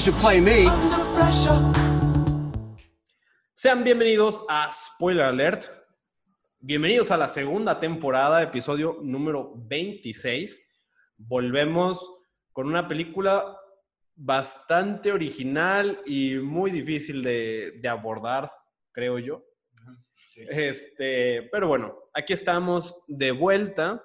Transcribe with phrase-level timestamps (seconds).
[0.00, 0.64] should play me.
[3.54, 5.66] Sean bienvenidos a Spoiler Alert.
[6.58, 10.58] Bienvenidos a la segunda temporada, episodio número 26.
[11.18, 12.10] Volvemos
[12.52, 13.58] con una película
[14.14, 18.50] bastante original y muy difícil de, de abordar,
[18.92, 19.44] creo yo.
[20.48, 24.02] Este, pero bueno, aquí estamos de vuelta.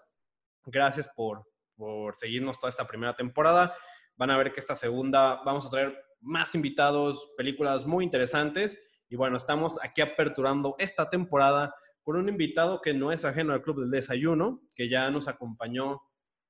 [0.66, 3.74] Gracias por, por seguirnos toda esta primera temporada.
[4.18, 8.82] Van a ver que esta segunda vamos a traer más invitados, películas muy interesantes.
[9.10, 13.62] Y bueno, estamos aquí aperturando esta temporada con un invitado que no es ajeno al
[13.62, 16.02] Club del Desayuno, que ya nos acompañó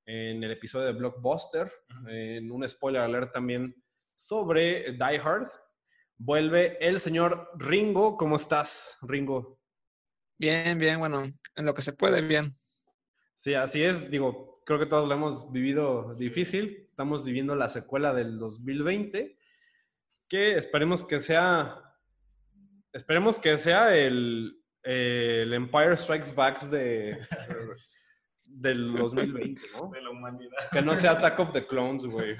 [0.04, 1.72] en el episodio de Blockbuster,
[2.08, 3.74] en un spoiler alert también
[4.14, 5.48] sobre Die Hard.
[6.18, 8.16] Vuelve el señor Ringo.
[8.16, 9.60] ¿Cómo estás, Ringo?
[10.38, 12.56] Bien, bien, bueno, en lo que se puede, bien.
[13.34, 14.10] Sí, así es.
[14.10, 16.85] Digo, creo que todos lo hemos vivido difícil.
[16.96, 19.36] Estamos viviendo la secuela del 2020,
[20.30, 21.78] que esperemos que sea,
[22.90, 27.18] esperemos que sea el, el Empire Strikes Back de,
[28.46, 29.90] del 2020, ¿no?
[29.90, 30.56] de la humanidad.
[30.72, 32.34] Que no sea Attack of the Clones, güey.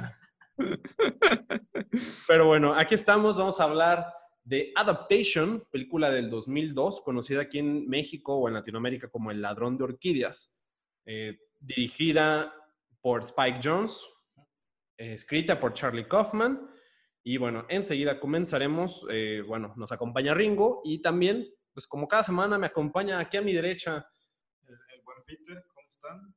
[2.27, 4.11] Pero bueno, aquí estamos, vamos a hablar
[4.43, 9.77] de Adaptation, película del 2002, conocida aquí en México o en Latinoamérica como El ladrón
[9.77, 10.59] de orquídeas,
[11.05, 12.55] eh, dirigida
[13.03, 14.16] por Spike Jones,
[14.97, 16.71] escrita por Charlie Kaufman.
[17.23, 19.07] Y bueno, enseguida comenzaremos.
[19.11, 23.43] eh, bueno, nos acompaña Ringo y también, pues como cada semana, me acompaña aquí a
[23.43, 24.09] mi derecha.
[24.67, 26.35] El, el buen Peter, ¿cómo están?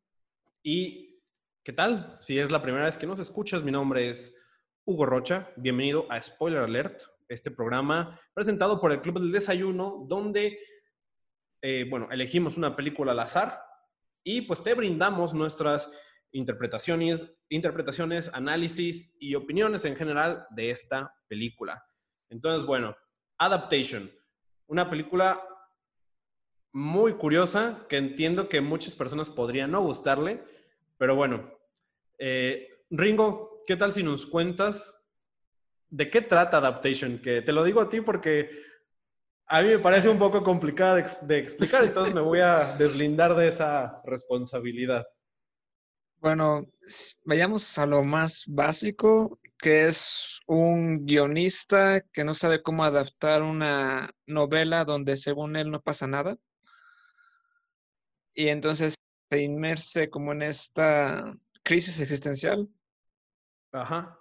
[0.64, 1.22] ¿Y
[1.64, 2.18] qué tal?
[2.22, 4.36] Si es la primera vez que nos escuchas, mi nombre es
[4.86, 5.52] Hugo Rocha.
[5.56, 10.58] Bienvenido a Spoiler Alert, este programa presentado por el Club del Desayuno, donde,
[11.62, 13.62] eh, bueno, elegimos una película al azar
[14.24, 15.90] y pues te brindamos nuestras
[16.32, 21.84] interpretaciones, interpretaciones, análisis y opiniones en general de esta película.
[22.30, 22.96] Entonces, bueno,
[23.38, 24.12] Adaptation,
[24.68, 25.42] una película
[26.72, 30.44] muy curiosa que entiendo que muchas personas podrían no gustarle,
[30.98, 31.52] pero bueno,
[32.18, 35.08] eh, Ringo, ¿qué tal si nos cuentas
[35.90, 37.20] de qué trata Adaptation?
[37.20, 38.50] Que te lo digo a ti porque
[39.48, 43.36] a mí me parece un poco complicada de, de explicar, entonces me voy a deslindar
[43.36, 45.08] de esa responsabilidad.
[46.22, 46.68] Bueno,
[47.24, 54.14] vayamos a lo más básico, que es un guionista que no sabe cómo adaptar una
[54.26, 56.38] novela donde según él no pasa nada.
[58.34, 58.96] Y entonces
[59.30, 62.68] se inmerse como en esta crisis existencial
[63.72, 64.20] Ajá.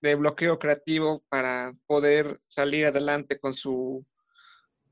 [0.00, 4.04] de bloqueo creativo para poder salir adelante con su,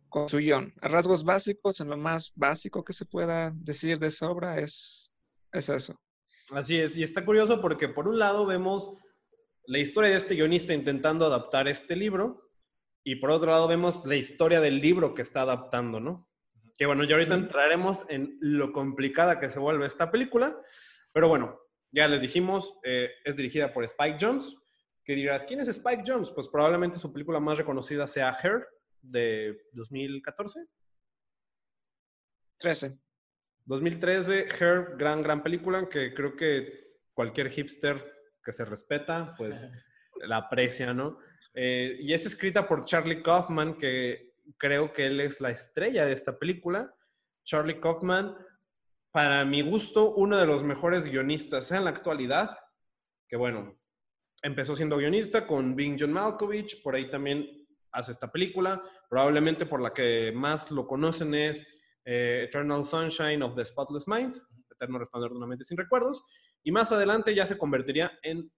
[0.08, 0.72] con su guion.
[0.80, 5.12] A rasgos básicos, en lo más básico que se pueda decir de esa obra es,
[5.50, 5.98] es eso.
[6.52, 8.98] Así es, y está curioso porque por un lado vemos
[9.66, 12.50] la historia de este guionista intentando adaptar este libro
[13.02, 16.28] y por otro lado vemos la historia del libro que está adaptando, ¿no?
[16.78, 20.56] Que bueno, ya ahorita entraremos en lo complicada que se vuelve esta película,
[21.12, 21.58] pero bueno,
[21.90, 24.56] ya les dijimos, eh, es dirigida por Spike Jones,
[25.04, 26.30] que dirás, ¿quién es Spike Jones?
[26.30, 28.66] Pues probablemente su película más reconocida sea Her,
[29.00, 30.66] de 2014.
[32.58, 32.98] 13.
[33.66, 39.66] 2013, Her, gran, gran película que creo que cualquier hipster que se respeta, pues
[40.26, 41.18] la aprecia, ¿no?
[41.52, 46.12] Eh, y es escrita por Charlie Kaufman, que creo que él es la estrella de
[46.12, 46.94] esta película.
[47.44, 48.36] Charlie Kaufman,
[49.10, 52.56] para mi gusto, uno de los mejores guionistas en la actualidad,
[53.28, 53.76] que bueno,
[54.42, 59.80] empezó siendo guionista con Bing John Malkovich, por ahí también hace esta película, probablemente por
[59.80, 61.75] la que más lo conocen es
[62.06, 66.22] eh, Eternal Sunshine of the Spotless Mind, Eterno Resplandor de una mente sin recuerdos,
[66.62, 68.50] y más adelante ya se convertiría en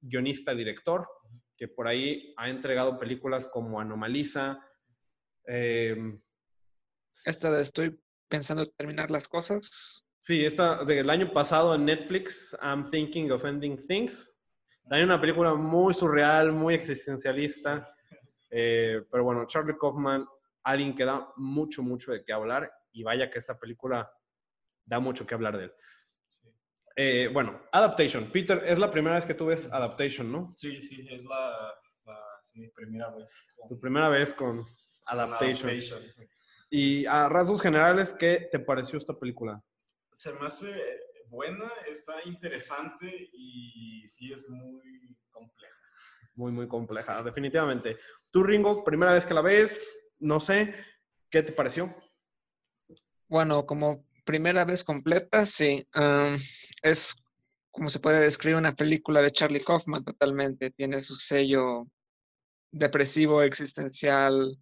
[0.00, 1.06] guionista-director,
[1.56, 4.58] que por ahí ha entregado películas como Anomaliza,
[5.46, 5.96] eh,
[7.24, 10.04] Esta de estoy pensando terminar las cosas.
[10.18, 14.34] Sí, esta del año pasado en Netflix, I'm Thinking of Ending Things.
[14.88, 17.94] También una película muy surreal, muy existencialista.
[18.50, 20.26] Eh, pero bueno, Charlie Kaufman,
[20.62, 22.72] alguien que da mucho, mucho de qué hablar.
[22.94, 24.10] Y vaya que esta película
[24.86, 25.72] da mucho que hablar de él.
[26.96, 28.30] Eh, bueno, Adaptation.
[28.30, 30.54] Peter, es la primera vez que tú ves Adaptation, ¿no?
[30.56, 31.74] Sí, sí, es la,
[32.06, 33.52] la es mi primera vez.
[33.56, 34.64] con- Tu primera vez con.
[35.06, 35.70] Adaptation.
[36.70, 39.60] Y a rasgos generales, ¿qué te pareció esta película?
[40.12, 40.72] Se me hace
[41.28, 45.74] buena, está interesante y sí es muy compleja.
[46.36, 47.98] Muy, muy compleja, definitivamente.
[48.30, 49.78] Tú, Ringo, primera vez que la ves,
[50.20, 50.74] no sé,
[51.30, 51.94] ¿qué te pareció?
[53.34, 55.84] Bueno, como primera vez completa, sí.
[56.82, 57.16] es
[57.72, 60.70] como se puede describir una película de Charlie Kaufman totalmente.
[60.70, 61.88] Tiene su sello
[62.70, 64.56] depresivo, existencial,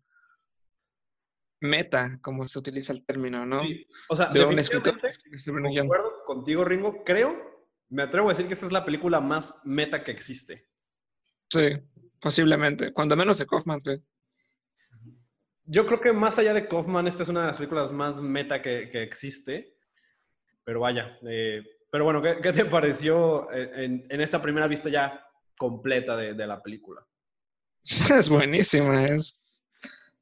[1.60, 3.62] meta, como se utiliza el término, ¿no?
[3.62, 4.98] Sí, O sea, De un escritor.
[5.44, 5.86] guion.
[5.88, 7.04] concuerdo contigo, Ringo.
[7.04, 10.70] Creo, me atrevo a decir que esta es la película más meta que existe.
[11.50, 11.78] Sí,
[12.18, 12.90] posiblemente.
[12.94, 14.02] Cuando menos de Kaufman, sí.
[15.64, 18.60] Yo creo que más allá de Kaufman, esta es una de las películas más meta
[18.60, 19.76] que, que existe.
[20.64, 25.24] Pero vaya, eh, pero bueno, ¿qué, qué te pareció en, en esta primera vista ya
[25.56, 27.06] completa de, de la película?
[28.16, 29.34] Es buenísima, es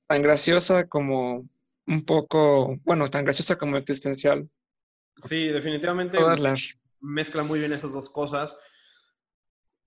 [0.06, 1.48] tan graciosa como
[1.86, 4.48] un poco, bueno, tan graciosa como existencial.
[5.16, 6.74] Sí, definitivamente las...
[7.00, 8.56] mezcla muy bien esas dos cosas.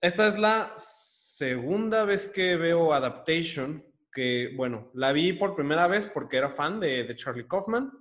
[0.00, 3.84] Esta es la segunda vez que veo Adaptation,
[4.14, 7.92] que bueno, la vi por primera vez porque era fan de, Charlie Kaufman.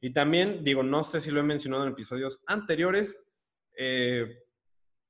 [0.00, 3.22] Y también, digo, no sé si lo he mencionado en episodios anteriores,
[3.76, 4.44] eh,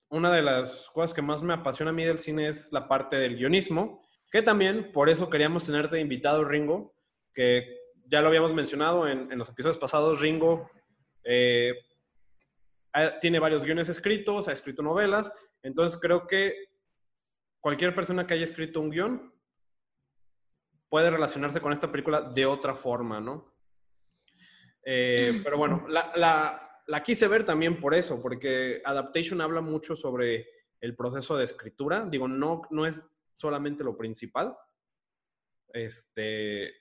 [0.08, 3.17] una de las cosas que más me apasiona a mí del cine es la parte
[3.17, 4.02] del guionismo,
[4.32, 6.93] que también por eso queríamos tenerte invitado, Ringo,
[7.32, 10.69] que ya lo habíamos mencionado en, en los episodios pasados, Ringo
[11.23, 11.75] eh,
[13.20, 15.32] tiene varios guiones escritos, ha escrito novelas,
[15.62, 16.55] entonces creo que
[17.61, 19.32] cualquier persona que haya escrito un guion
[20.90, 23.54] puede relacionarse con esta película de otra forma, ¿no?
[24.84, 29.94] Eh, pero bueno, la, la- la quise ver también por eso, porque Adaptation habla mucho
[29.94, 30.48] sobre
[30.81, 32.04] el proceso de escritura.
[32.10, 33.00] Digo, no, no es
[33.34, 34.56] solamente lo principal.
[35.72, 36.72] Este,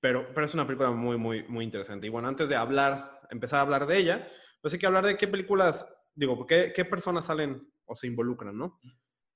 [0.00, 2.06] pero, pero es una película muy, muy, muy interesante.
[2.06, 4.28] Y bueno, antes de hablar, empezar a hablar de ella,
[4.60, 8.56] pues hay que hablar de qué películas, digo, qué, qué personas salen o se involucran,
[8.58, 8.80] ¿no?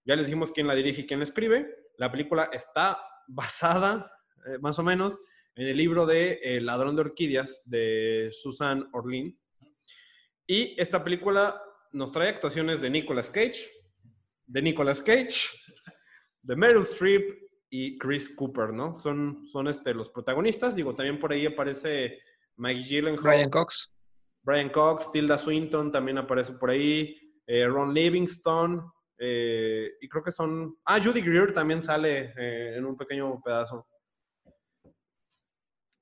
[0.04, 1.92] Ya les dijimos quién la dirige y quién la escribe.
[1.96, 4.10] La película está basada,
[4.46, 5.18] eh, más o menos,
[5.54, 9.38] en el libro de El ladrón de orquídeas de Susan Orlean.
[10.46, 13.70] Y esta película nos trae actuaciones de Nicolas Cage,
[14.46, 15.50] de Nicolas Cage,
[16.42, 17.38] de Meryl Streep
[17.70, 18.98] y Chris Cooper, ¿no?
[18.98, 20.74] Son, son este, los protagonistas.
[20.74, 22.18] Digo, también por ahí aparece
[22.56, 23.92] Mike Gyllenhaal, Brian Cox.
[24.42, 27.14] Brian Cox, Tilda Swinton también aparece por ahí,
[27.46, 30.76] eh, Ron Livingston, eh, y creo que son...
[30.84, 33.86] Ah, Judy Greer también sale eh, en un pequeño pedazo.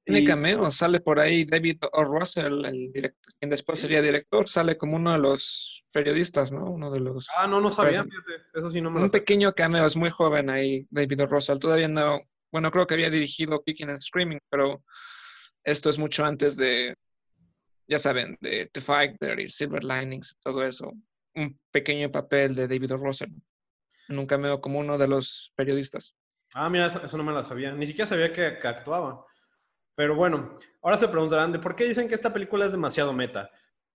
[0.05, 2.05] Tiene cameos, sale por ahí David O.
[2.05, 6.71] Russell, el director, quien después sería director, sale como uno de los periodistas, ¿no?
[6.71, 7.27] Uno de los...
[7.37, 8.33] Ah, no, no sabía, fíjate.
[8.55, 11.27] Eso sí no me Un pequeño cameo, es muy joven ahí, David O.
[11.27, 11.59] Russell.
[11.59, 12.21] Todavía no,
[12.53, 14.85] bueno, creo que había dirigido Kicking and Screaming, pero
[15.65, 16.95] esto es mucho antes de,
[17.89, 20.93] ya saben, de The Fighter y Silver Linings, todo eso.
[21.37, 22.97] Un pequeño papel de David O.
[22.97, 23.31] Russell.
[24.09, 26.15] En un cameo como uno de los periodistas.
[26.55, 27.73] Ah, mira, eso, eso no me la sabía.
[27.73, 29.25] Ni siquiera sabía que, que actuaba.
[29.95, 33.51] Pero bueno, ahora se preguntarán de por qué dicen que esta película es demasiado meta.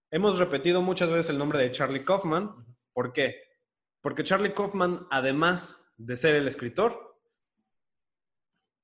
[0.10, 2.50] Hemos repetido muchas veces el nombre de Charlie Kaufman.
[2.94, 3.42] ¿Por qué?
[4.02, 7.12] Porque Charlie Kaufman, además de ser el escritor,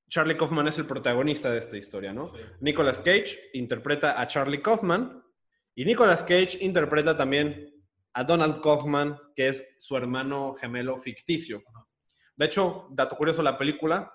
[0.09, 2.33] Charlie Kaufman es el protagonista de esta historia, ¿no?
[2.33, 2.39] Sí.
[2.61, 5.23] Nicolas Cage interpreta a Charlie Kaufman
[5.75, 7.76] y Nicolas Cage interpreta también
[8.17, 11.61] a Donald Kaufman, que es su hermano gemelo ficticio.
[12.35, 14.11] De hecho, dato curioso, la película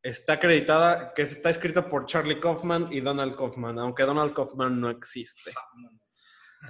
[0.00, 4.88] está acreditada, que está escrita por Charlie Kaufman y Donald Kaufman, aunque Donald Kaufman no
[4.88, 5.50] existe.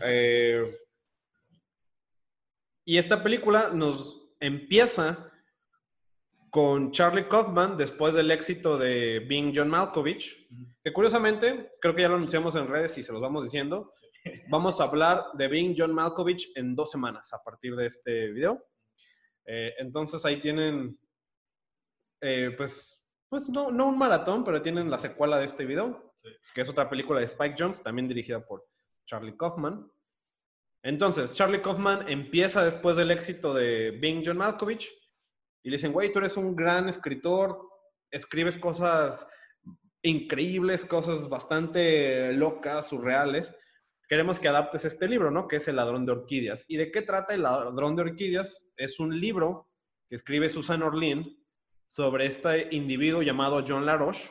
[0.02, 0.64] Eh,
[2.86, 5.30] y esta película nos empieza
[6.48, 10.48] con Charlie Kaufman después del éxito de Being John Malkovich,
[10.82, 13.90] que curiosamente, creo que ya lo anunciamos en redes y se los vamos diciendo,
[14.48, 18.66] vamos a hablar de Being John Malkovich en dos semanas a partir de este video.
[19.46, 20.98] Eh, entonces ahí tienen,
[22.20, 26.28] eh, pues, pues no, no un maratón, pero tienen la secuela de este video, Sí.
[26.54, 28.66] que es otra película de Spike Jones, también dirigida por
[29.06, 29.90] Charlie Kaufman.
[30.82, 34.90] Entonces, Charlie Kaufman empieza después del éxito de Being John Malkovich
[35.62, 37.58] y le dicen, güey, tú eres un gran escritor,
[38.10, 39.30] escribes cosas
[40.02, 43.54] increíbles, cosas bastante locas, surreales.
[44.10, 45.46] Queremos que adaptes este libro, ¿no?
[45.46, 46.64] Que es El ladrón de orquídeas.
[46.66, 48.68] ¿Y de qué trata El ladrón de orquídeas?
[48.76, 49.68] Es un libro
[50.08, 51.24] que escribe Susan Orlean
[51.86, 54.28] sobre este individuo llamado John LaRoche,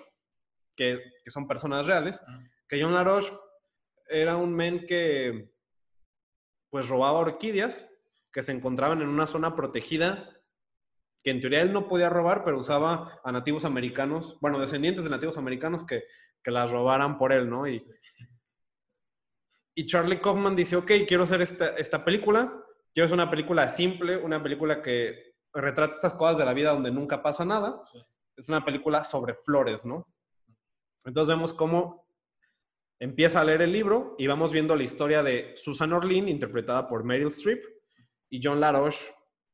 [0.75, 2.21] que, que son personas reales,
[2.67, 3.31] que John LaRoche
[4.09, 5.49] era un men que
[6.69, 7.87] pues robaba orquídeas
[8.33, 10.29] que se encontraban en una zona protegida
[11.23, 15.09] que en teoría él no podía robar, pero usaba a nativos americanos, bueno, descendientes de
[15.09, 16.03] nativos americanos que,
[16.43, 17.65] que las robaran por él, ¿no?
[17.65, 17.81] Y,
[19.75, 22.53] y Charlie Kaufman dice, ok, quiero hacer esta, esta película,
[22.93, 26.91] quiero hacer una película simple, una película que retrata estas cosas de la vida donde
[26.91, 27.81] nunca pasa nada.
[27.83, 27.99] Sí.
[28.35, 30.07] Es una película sobre flores, ¿no?
[31.05, 32.07] Entonces vemos cómo
[32.99, 37.03] empieza a leer el libro y vamos viendo la historia de Susan Orlean, interpretada por
[37.03, 37.63] Meryl Streep,
[38.29, 39.05] y John LaRoche,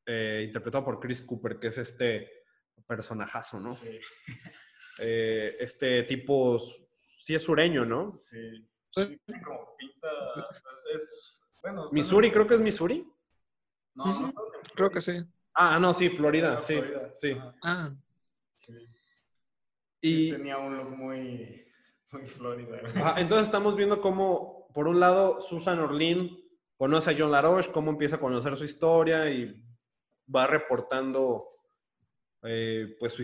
[0.05, 2.29] eh, interpretado por Chris Cooper, que es este
[2.87, 3.71] personajazo, ¿no?
[3.73, 3.99] Sí.
[4.97, 8.05] Eh, este tipo, sí es sureño, ¿no?
[8.05, 8.65] Sí.
[8.95, 9.19] Sí.
[9.43, 10.07] Como pinta.
[10.61, 11.41] pues, es.
[11.61, 13.07] Bueno, Missouri, en- creo que es Missouri.
[13.95, 14.25] No, no Ujú.
[14.27, 15.23] está en Creo que sí.
[15.53, 17.11] Ah, no, sí, Florida, Ah, sí, Florida.
[17.13, 17.37] sí.
[17.63, 17.93] Ah,
[18.55, 18.73] sí.
[20.01, 21.65] Y, Sí, tenía un look muy,
[22.11, 22.79] muy Florida.
[23.17, 26.29] Entonces estamos viendo cómo, por un lado, Susan Orlean
[26.77, 29.63] conoce a John LaRoche, cómo empieza a conocer su historia y
[30.33, 31.47] va reportando,
[32.43, 33.15] eh, pues,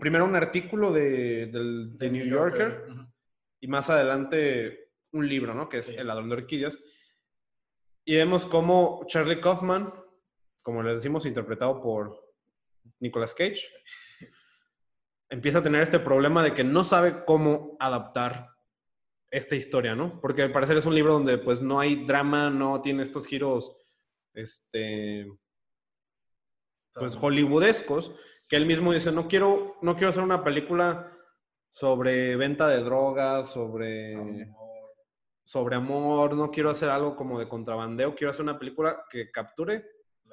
[0.00, 2.86] primero un artículo de, del, de New Yorker
[3.60, 4.81] y más adelante
[5.12, 5.68] un libro, ¿no?
[5.68, 5.94] Que es Sí.
[5.94, 6.82] El ladrón de orquídeas.
[8.04, 9.92] Y vemos cómo Charlie Kaufman,
[10.62, 12.18] como les decimos, interpretado por
[13.00, 13.62] Nicolas Cage,
[15.28, 18.48] empieza a tener este problema de que no sabe cómo adaptar
[19.30, 20.20] esta historia, ¿no?
[20.20, 23.74] Porque al parecer es un libro donde pues no hay drama, no tiene estos giros,
[24.34, 25.26] este,
[26.94, 28.14] pues hollywoodescos,
[28.50, 31.10] que él mismo dice, no quiero, no quiero hacer una película
[31.70, 34.52] sobre venta de drogas, sobre.
[35.44, 39.84] Sobre amor, no quiero hacer algo como de contrabandeo, quiero hacer una película que capture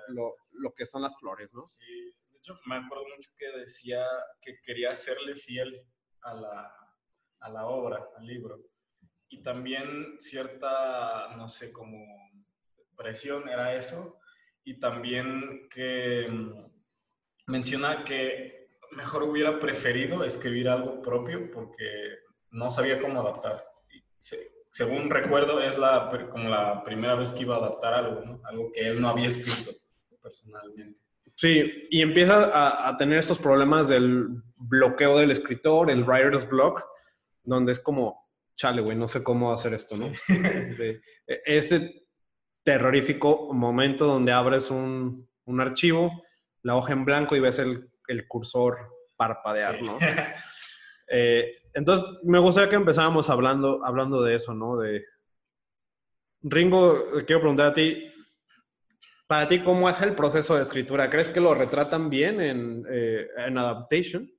[0.10, 1.62] lo, lo que son las flores, ¿no?
[1.62, 4.06] Sí, de hecho me acuerdo mucho que decía
[4.42, 5.86] que quería serle fiel
[6.22, 6.74] a la,
[7.40, 8.60] a la obra, al libro.
[9.30, 11.98] Y también cierta, no sé, como
[12.96, 14.20] presión era eso.
[14.64, 16.66] Y también que mm,
[17.48, 22.20] menciona que mejor hubiera preferido escribir algo propio porque
[22.52, 23.64] no sabía cómo adaptar.
[23.94, 28.22] Y se- según recuerdo, es la, como la primera vez que iba a adaptar algo,
[28.24, 28.42] ¿no?
[28.46, 29.72] Algo que él no había escrito
[30.22, 31.02] personalmente.
[31.36, 36.82] Sí, y empieza a, a tener esos problemas del bloqueo del escritor, el writer's block,
[37.44, 40.08] donde es como, chale, güey, no sé cómo hacer esto, ¿no?
[40.30, 42.06] De- e- este
[42.64, 46.24] terrorífico momento donde abres un, un archivo,
[46.64, 48.78] la hoja en blanco y ves el, el cursor
[49.18, 49.84] parpadear, Sí.
[49.86, 49.98] ¿no?
[51.12, 54.78] Eh, entonces, me gustaría que empezáramos hablando, hablando de eso, ¿no?
[54.78, 55.06] De...
[56.42, 58.12] Ringo, quiero preguntar a ti,
[59.28, 61.10] para ti, ¿cómo es el proceso de escritura?
[61.10, 64.30] ¿Crees que lo retratan bien en, eh, en Adaptation?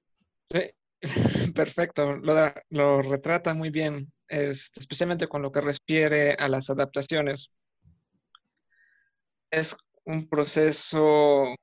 [0.52, 0.60] sí.
[1.54, 2.16] Perfecto.
[2.16, 7.50] Lo, lo retrata muy bien, este, especialmente con lo que refiere a las adaptaciones.
[9.50, 11.54] Es un proceso,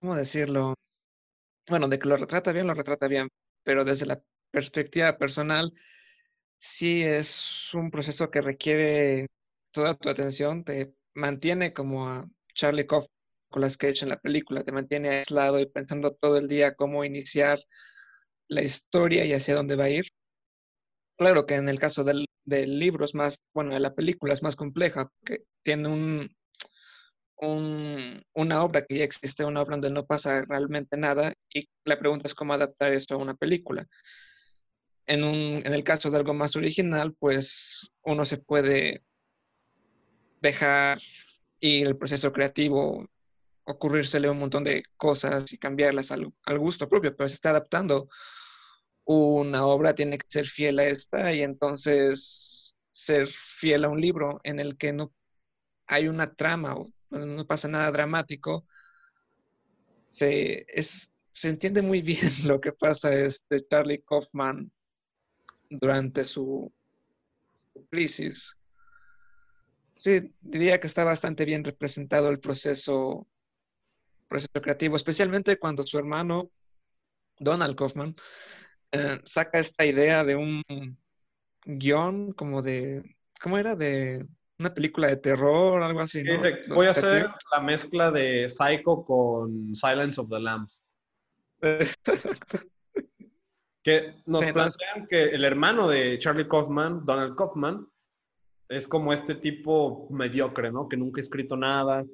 [0.00, 0.74] ¿cómo decirlo?
[1.68, 3.28] Bueno, de que lo retrata bien, lo retrata bien,
[3.66, 5.72] pero desde la perspectiva personal,
[6.56, 9.26] sí es un proceso que requiere
[9.72, 13.10] toda tu atención, te mantiene como a Charlie Kaufman
[13.50, 17.04] con la sketch en la película, te mantiene aislado y pensando todo el día cómo
[17.04, 17.58] iniciar
[18.48, 20.06] la historia y hacia dónde va a ir.
[21.18, 24.44] Claro que en el caso del, del libro es más, bueno, de la película es
[24.44, 26.36] más compleja, porque tiene un,
[27.38, 31.98] un- una obra que ya existe, una obra donde no pasa realmente nada, y la
[31.98, 33.86] pregunta es cómo adaptar eso a una película.
[35.06, 39.02] En, un, en el caso de algo más original, pues uno se puede
[40.40, 41.00] dejar
[41.60, 43.06] ir el proceso creativo,
[43.64, 48.08] ocurrírsele un montón de cosas y cambiarlas al, al gusto propio, pero se está adaptando
[49.04, 54.40] una obra, tiene que ser fiel a esta y entonces ser fiel a un libro
[54.42, 55.12] en el que no
[55.86, 58.66] hay una trama o no pasa nada dramático.
[60.10, 64.70] Se, es, se entiende muy bien lo que pasa este Charlie Kaufman
[65.68, 66.72] durante su
[67.90, 68.56] crisis.
[69.96, 73.26] Sí, diría que está bastante bien representado el proceso,
[74.28, 76.50] proceso creativo, especialmente cuando su hermano,
[77.38, 78.14] Donald Kaufman,
[78.92, 80.62] eh, saca esta idea de un
[81.64, 83.74] guion como de, ¿cómo era?
[83.74, 84.26] De
[84.58, 86.32] una película de terror, algo así, ¿no?
[86.32, 90.82] Dice, voy a hacer la mezcla de Psycho con Silence of the Lambs.
[93.82, 97.86] Que nos Sí, plantean que el hermano de Charlie Kaufman, Donald Kaufman,
[98.68, 100.88] es como este tipo mediocre, ¿no?
[100.88, 102.04] Que nunca ha escrito nada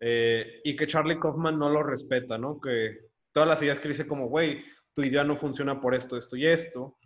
[0.00, 2.60] eh, y que Charlie Kaufman no lo respeta, ¿no?
[2.60, 3.00] Que
[3.32, 6.46] todas las ideas que dice como, güey, tu idea no funciona por esto, esto y
[6.46, 6.96] esto.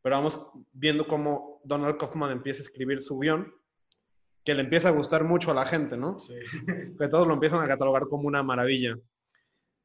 [0.00, 3.52] Pero vamos viendo cómo Donald Kaufman empieza a escribir su guion,
[4.46, 6.18] que le empieza a gustar mucho a la gente, ¿no?
[6.20, 6.34] Sí.
[6.98, 8.96] que todos lo empiezan a catalogar como una maravilla.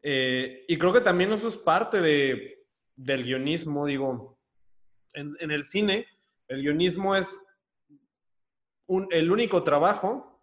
[0.03, 2.63] Eh, y creo que también eso es parte de,
[2.95, 4.39] del guionismo, digo,
[5.13, 6.05] en, en el cine,
[6.47, 7.39] el guionismo es
[8.87, 10.39] un- el único trabajo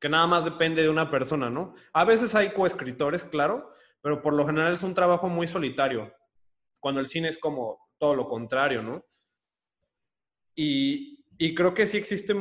[0.00, 1.74] que nada más depende de una persona, ¿no?
[1.92, 6.10] A veces hay coescritores, claro, pero por lo general es un trabajo muy solitario,
[6.78, 9.04] cuando el cine es como todo lo contrario, ¿no?
[10.54, 12.34] Y, y creo que sí existe...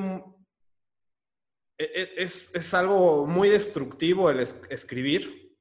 [1.80, 5.58] e- e- Es, es algo muy destructivo el es- escribir.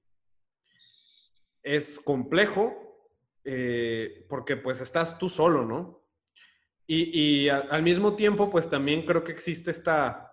[1.63, 2.85] Es complejo
[3.45, 6.05] eh, porque pues estás tú solo, ¿no?
[6.87, 10.25] Y, y al mismo tiempo pues también creo que existe esta...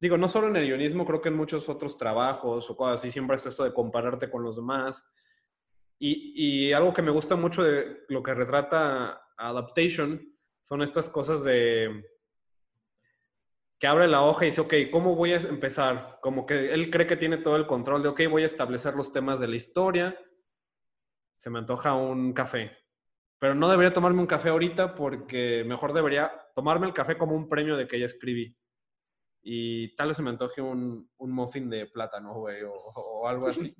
[0.00, 3.10] Digo, no solo en el guionismo, creo que en muchos otros trabajos o cosas así,
[3.10, 5.04] siempre es esto de compararte con los demás.
[5.98, 11.42] Y, y algo que me gusta mucho de lo que retrata Adaptation son estas cosas
[11.42, 12.04] de
[13.78, 16.18] que abre la hoja y dice, ok, ¿cómo voy a empezar?
[16.20, 19.12] Como que él cree que tiene todo el control de, ok, voy a establecer los
[19.12, 20.18] temas de la historia,
[21.38, 22.76] se me antoja un café.
[23.38, 27.48] Pero no debería tomarme un café ahorita porque mejor debería tomarme el café como un
[27.48, 28.56] premio de que ya escribí.
[29.42, 33.72] Y tal vez se me antoje un, un muffin de plátano, güey, o, algo así.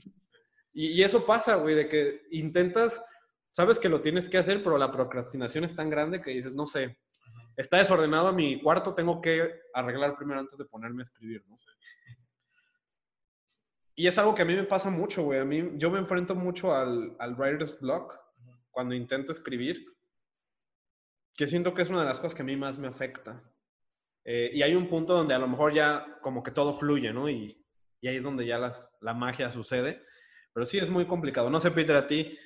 [0.72, 3.04] Y, y eso pasa, güey, de que intentas,
[3.50, 6.68] sabes que lo tienes que hacer, pero la procrastinación es tan grande que dices, no
[6.68, 6.96] sé,
[7.58, 11.70] está desordenado mi cuarto, tengo que arreglar primero antes de ponerme a escribir, no sé.
[13.94, 15.40] Y es algo que a mí me pasa mucho, güey.
[15.40, 18.14] A mí, yo me enfrento mucho al, al writer's block
[18.70, 19.84] cuando intento escribir,
[21.36, 23.42] que siento que es una de las cosas que a mí más me afecta.
[24.24, 27.28] Eh, y hay un punto donde a lo mejor ya como que todo fluye, ¿no?
[27.28, 27.64] Y,
[28.00, 30.04] y ahí es donde ya las, la magia sucede.
[30.52, 31.50] Pero sí es muy complicado.
[31.50, 32.38] No sé, Peter, a ti,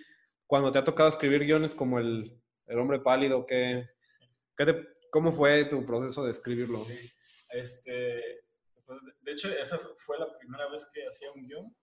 [0.46, 3.88] cuando te ha tocado escribir guiones como El, el Hombre Pálido, ¿qué,
[4.56, 6.78] qué te- ¿cómo fue tu proceso de escribirlo?
[6.78, 7.12] Sí.
[7.50, 8.46] Este,
[8.86, 11.76] pues de- hecho, esa fue la primera vez que hacía un guion.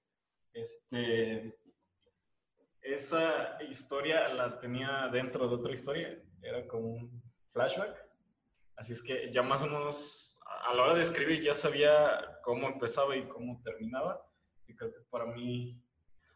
[0.52, 1.56] Este,
[2.82, 6.20] esa historia la tenía dentro de otra historia.
[6.42, 8.04] Era como un flashback.
[8.76, 12.68] Así es que ya más o menos a la hora de escribir ya sabía cómo
[12.68, 14.26] empezaba y cómo terminaba.
[14.66, 15.80] Y creo que para mí,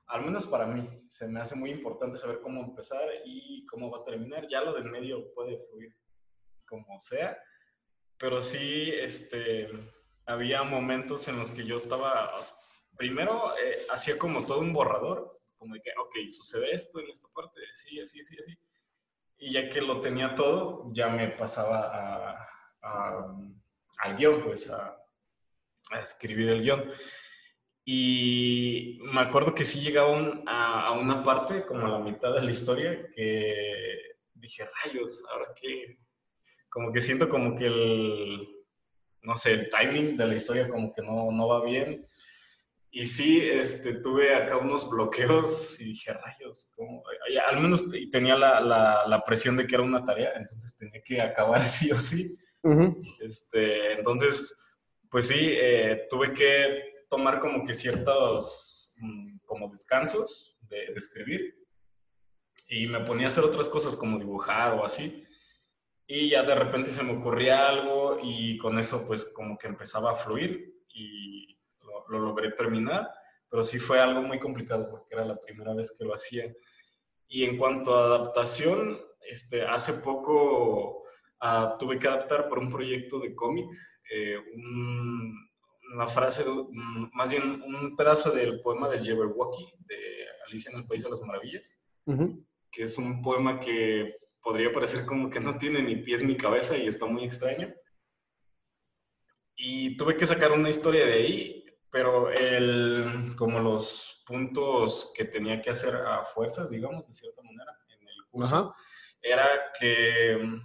[0.05, 4.01] al menos para mí, se me hace muy importante saber cómo empezar y cómo va
[4.01, 4.47] a terminar.
[4.47, 5.95] Ya lo del medio puede fluir
[6.65, 7.37] como sea.
[8.17, 9.69] Pero sí, este,
[10.25, 12.31] había momentos en los que yo estaba,
[12.95, 17.27] primero eh, hacía como todo un borrador, como de que, ok, sucede esto en esta
[17.33, 18.57] parte, sí, así, así, así.
[19.37, 22.47] Y ya que lo tenía todo, ya me pasaba a,
[22.81, 23.35] a-
[23.99, 24.97] al guion, pues, a,
[25.91, 26.91] a escribir el guion.
[27.85, 32.33] Y me acuerdo que sí llegaba un- a, a una parte, como a la mitad
[32.33, 35.99] de la historia, que dije, rayos, ¿ahora qué?
[36.73, 38.47] Como que siento como que el,
[39.21, 42.05] no sé, el timing de la historia como que no, no va bien.
[42.89, 47.03] Y sí, este, tuve acá unos bloqueos y dije, rayos, ¿cómo?
[47.31, 50.75] Y al menos te- tenía la, la, la presión de que era una tarea, entonces
[50.77, 52.35] tenía que acabar sí o sí.
[53.19, 54.59] Este, entonces,
[55.09, 61.55] pues sí, eh, tuve que tomar como que ciertos mm, como descansos de, de escribir
[62.67, 65.23] y me ponía a hacer otras cosas como dibujar o así.
[66.07, 70.11] Y ya de repente se me ocurría algo y con eso pues como que empezaba
[70.11, 73.09] a fluir y lo, lo logré terminar,
[73.49, 76.51] pero sí fue algo muy complicado porque era la primera vez que lo hacía.
[77.27, 81.03] Y en cuanto a adaptación, este, hace poco
[81.39, 83.65] ah, tuve que adaptar por un proyecto de cómic
[84.13, 85.49] eh, un-
[85.93, 90.85] una frase, un- más bien un pedazo del poema del Jabberwocky de Alicia en el
[90.87, 91.71] País de las Maravillas
[92.71, 96.77] que es un poema que podría parecer como que no tiene ni pies ni cabeza
[96.77, 97.73] y está muy extraño.
[99.55, 105.61] Y tuve que sacar una historia de ahí, pero el, como los puntos que tenía
[105.61, 108.75] que hacer a fuerzas, digamos, de cierta manera, en el curso, Ajá.
[109.21, 109.47] era
[109.79, 110.59] que,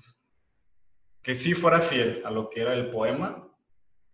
[1.23, 3.49] que sí fuera fiel a lo que era el poema,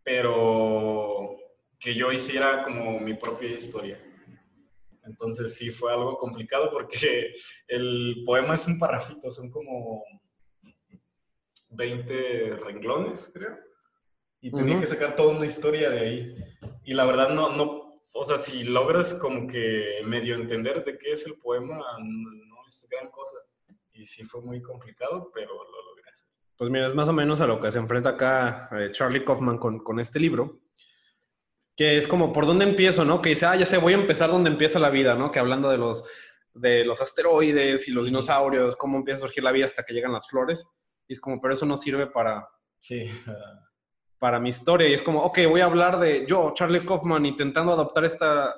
[0.03, 1.37] pero
[1.81, 3.98] que yo hiciera como mi propia historia.
[5.07, 7.35] Entonces sí fue algo complicado porque
[7.69, 10.03] el poema es un parrafito, son como
[11.71, 13.57] 20 renglones, creo.
[14.40, 16.37] Y tenía que sacar toda una historia de ahí.
[16.85, 21.12] Y la verdad no, no, o sea, si logras como que medio entender de qué
[21.12, 23.37] es el poema, no es gran cosa.
[23.93, 26.29] Y sí fue muy complicado, pero lo logré hacer.
[26.59, 29.57] Pues mira, es más o menos a lo que se enfrenta acá eh, Charlie Kaufman
[29.57, 30.61] con, con este libro,
[31.77, 33.21] que es como, ¿por dónde empiezo, no?
[33.21, 35.33] Que dice, ah, ya sé, voy a empezar donde empieza la vida, ¿no?
[35.33, 36.05] Que hablando de los,
[36.53, 40.13] de los asteroides y los dinosaurios, cómo empieza a surgir la vida hasta que llegan
[40.13, 40.65] las flores.
[41.09, 43.11] Y es como, pero eso no sirve para, Sí.
[44.19, 44.89] para mi historia.
[44.89, 48.55] Y es como, ok, voy a hablar de yo, Charlie Kaufman, intentando adaptar esta,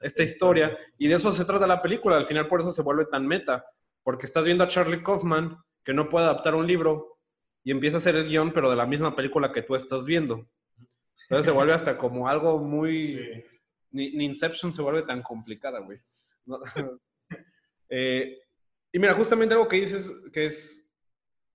[0.00, 0.76] esta historia.
[0.98, 2.16] Y de eso se trata la película.
[2.16, 3.64] Al final por eso se vuelve tan meta.
[4.02, 7.18] Porque estás viendo a Charlie Kaufman que no puede adaptar un libro
[7.64, 10.48] y empieza a hacer el guion, pero de la misma película que tú estás viendo.
[11.22, 13.02] Entonces se vuelve hasta como algo muy...
[13.02, 13.44] Sí.
[13.90, 15.98] Ni, ni Inception se vuelve tan complicada, güey.
[16.46, 16.60] No.
[17.94, 18.40] Eh,
[18.90, 20.82] y mira, justamente algo que dices que es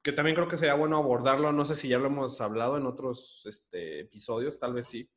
[0.04, 2.86] que también creo que sería bueno abordarlo, no sé si ya lo hemos hablado en
[2.86, 5.10] otros este, episodios, tal vez sí,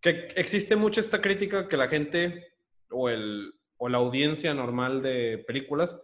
[0.00, 2.56] que existe mucho esta crítica que la gente
[2.90, 5.98] o, el, o la audiencia normal de películas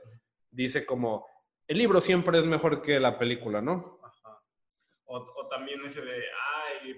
[0.51, 1.27] dice como,
[1.67, 4.01] el libro siempre es mejor que la película, ¿no?
[4.03, 4.43] Ajá.
[5.05, 6.23] O, o también ese de,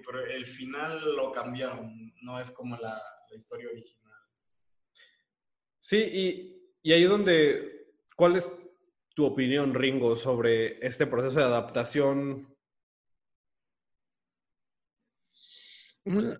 [0.05, 4.19] pero el final lo cambiaron, no es como la, la historia original.
[5.81, 8.55] Sí, y, y ahí es donde, ¿cuál es
[9.15, 12.55] tu opinión, Ringo, sobre este proceso de adaptación?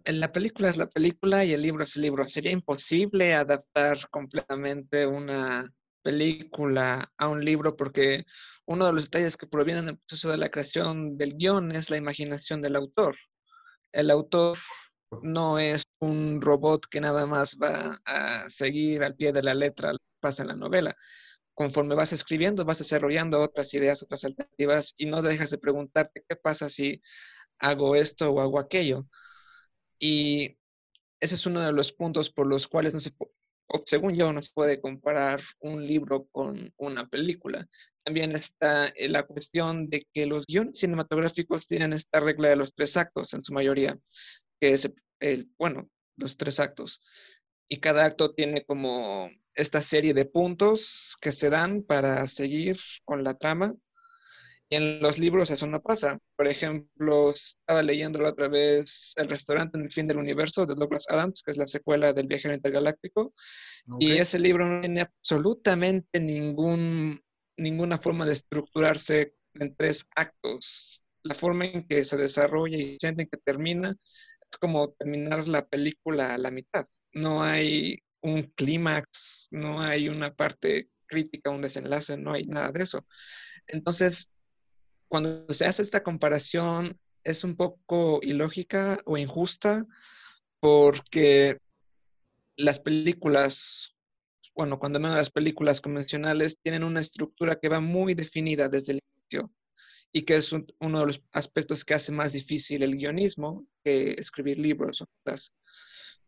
[0.06, 2.28] La película es la película y el libro es el libro.
[2.28, 8.26] Sería imposible adaptar completamente una película a un libro porque
[8.68, 11.98] uno de los detalles que provienen del proceso de la creación del guion es la
[11.98, 13.16] imaginación del autor.
[13.96, 14.58] El autor
[15.24, 19.94] no es un robot que nada más va a seguir al pie de la letra
[19.94, 20.98] lo que pasa en la novela.
[21.54, 26.36] Conforme vas escribiendo, vas desarrollando otras ideas, otras alternativas y no dejas de preguntarte qué
[26.36, 27.02] pasa si
[27.60, 29.08] hago esto o hago aquello.
[30.00, 30.58] Y
[31.22, 33.12] ese es uno de los puntos por los cuales no se,
[33.86, 37.68] según yo, no se puede comparar un libro con una película.
[38.04, 42.74] También está eh, la cuestión de que los guiones cinematográficos tienen esta regla de los
[42.74, 43.98] tres actos en su mayoría,
[44.60, 47.02] que es el, bueno, los tres actos.
[47.68, 53.24] Y cada acto tiene como esta serie de puntos que se dan para seguir con
[53.24, 53.76] la trama.
[54.70, 56.20] Y en los libros eso no pasa.
[56.36, 60.76] Por ejemplo, estaba leyendo la otra vez El restaurante en el fin del universo de
[60.76, 63.34] Douglas Adams, que es la secuela del viajero intergaláctico.
[64.00, 64.20] Y Ok.
[64.20, 67.22] ese libro no tiene absolutamente ningún,
[67.58, 71.04] ninguna forma de estructurarse en tres actos.
[71.24, 76.34] La forma en que se desarrolla y sienten que termina es como terminar la película
[76.34, 76.88] a la mitad.
[77.14, 82.84] No hay un clímax, no hay una parte crítica, un desenlace, no hay nada de
[82.84, 83.06] eso.
[83.68, 84.30] Entonces,
[85.16, 89.86] cuando se hace esta comparación, es un poco ilógica o injusta
[90.60, 91.58] porque
[92.58, 93.96] las películas,
[94.54, 99.00] bueno, cuando menos las películas convencionales tienen una estructura que va muy definida desde el
[99.16, 99.54] inicio
[100.12, 104.16] y que es un- uno de los aspectos que hace más difícil el guionismo que
[104.18, 105.54] escribir libros o novelas.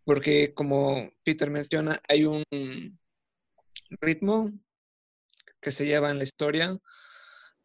[0.06, 2.42] Porque como Peter menciona, hay un
[4.00, 4.50] ritmo
[5.60, 6.80] que se lleva en la historia,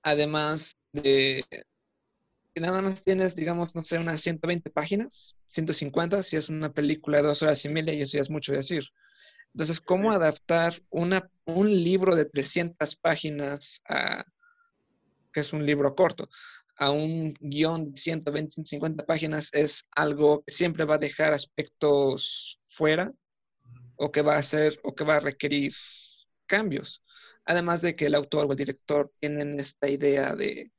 [0.02, 1.44] además de
[2.54, 7.18] que nada más tienes, digamos, no sé, unas 120 páginas, 150, si es una película
[7.18, 8.84] de dos horas y media, y eso ya es mucho decir.
[9.54, 14.24] Entonces, ¿cómo adaptar una, un libro de 300 páginas a,
[15.32, 16.28] que es un libro corto,
[16.76, 22.58] a un guion de 120, 150 páginas es algo que siempre va a dejar aspectos
[22.64, 23.12] fuera
[23.96, 25.74] o que va a hacer o que va a requerir
[26.46, 27.02] cambios.
[27.44, 30.72] Además de que el autor o el director tienen esta idea de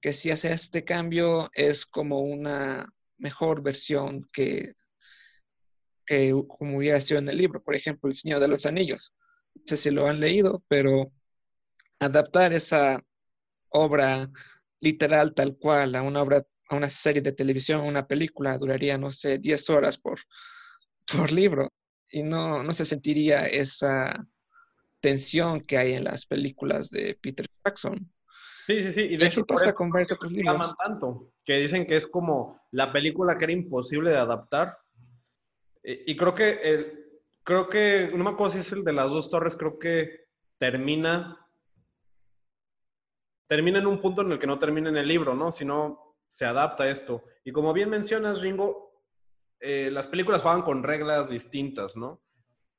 [0.00, 4.74] que si hace este cambio es como una mejor versión que,
[6.48, 7.62] como hubiera sido en el libro.
[7.62, 9.12] Por ejemplo, El Señor de los Anillos.
[9.54, 11.12] No sé si lo han leído, pero
[11.98, 13.02] adaptar esa
[13.70, 14.30] obra
[14.80, 19.10] literal tal cual a una obra, a una serie de televisión, una película, duraría, no
[19.10, 20.20] sé, 10 horas por,
[21.10, 21.72] por libro.
[22.08, 24.24] Y no, no se sentiría esa
[25.00, 28.10] tensión que hay en las películas de Peter Jackson.
[28.66, 29.02] Sí, sí, sí.
[29.02, 30.54] Y de hecho, pasa eso con varios otros libros.
[30.54, 34.76] aman tanto, que dicen que es como la película que era imposible de adaptar.
[35.82, 37.06] Y creo que, el,
[37.44, 40.26] creo que, no me acuerdo si es el de las dos torres, creo que
[40.58, 41.38] termina,
[43.46, 45.52] termina en un punto en el que no termina en el libro, ¿no?
[45.52, 47.22] Sino se adapta a esto.
[47.44, 49.04] Y como bien mencionas, Ringo,
[49.60, 52.20] eh, las películas juegan con reglas distintas, ¿no?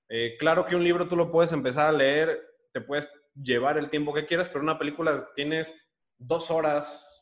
[0.10, 2.40] Eh, claro que un libro tú lo puedes empezar a leer,
[2.72, 5.76] te puedes llevar el tiempo que quieras, pero una película tienes
[6.18, 7.14] dos horas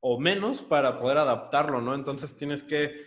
[0.00, 1.94] o menos para poder adaptarlo, ¿no?
[1.94, 3.04] Entonces tienes que...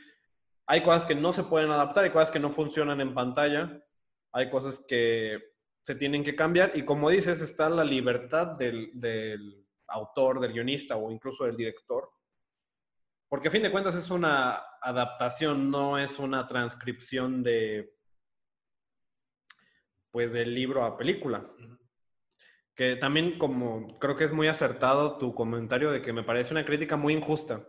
[0.68, 3.84] Hay cosas que no se pueden adaptar, hay cosas que no funcionan en pantalla,
[4.32, 5.40] hay cosas que
[5.82, 10.96] se tienen que cambiar y como dices, está la libertad del, del autor, del guionista
[10.96, 12.10] o incluso del director,
[13.28, 17.94] porque a fin de cuentas es una adaptación, no es una transcripción de
[20.14, 21.52] pues del libro a película.
[22.76, 26.66] Que también como creo que es muy acertado tu comentario de que me parece una
[26.66, 27.68] crítica muy injusta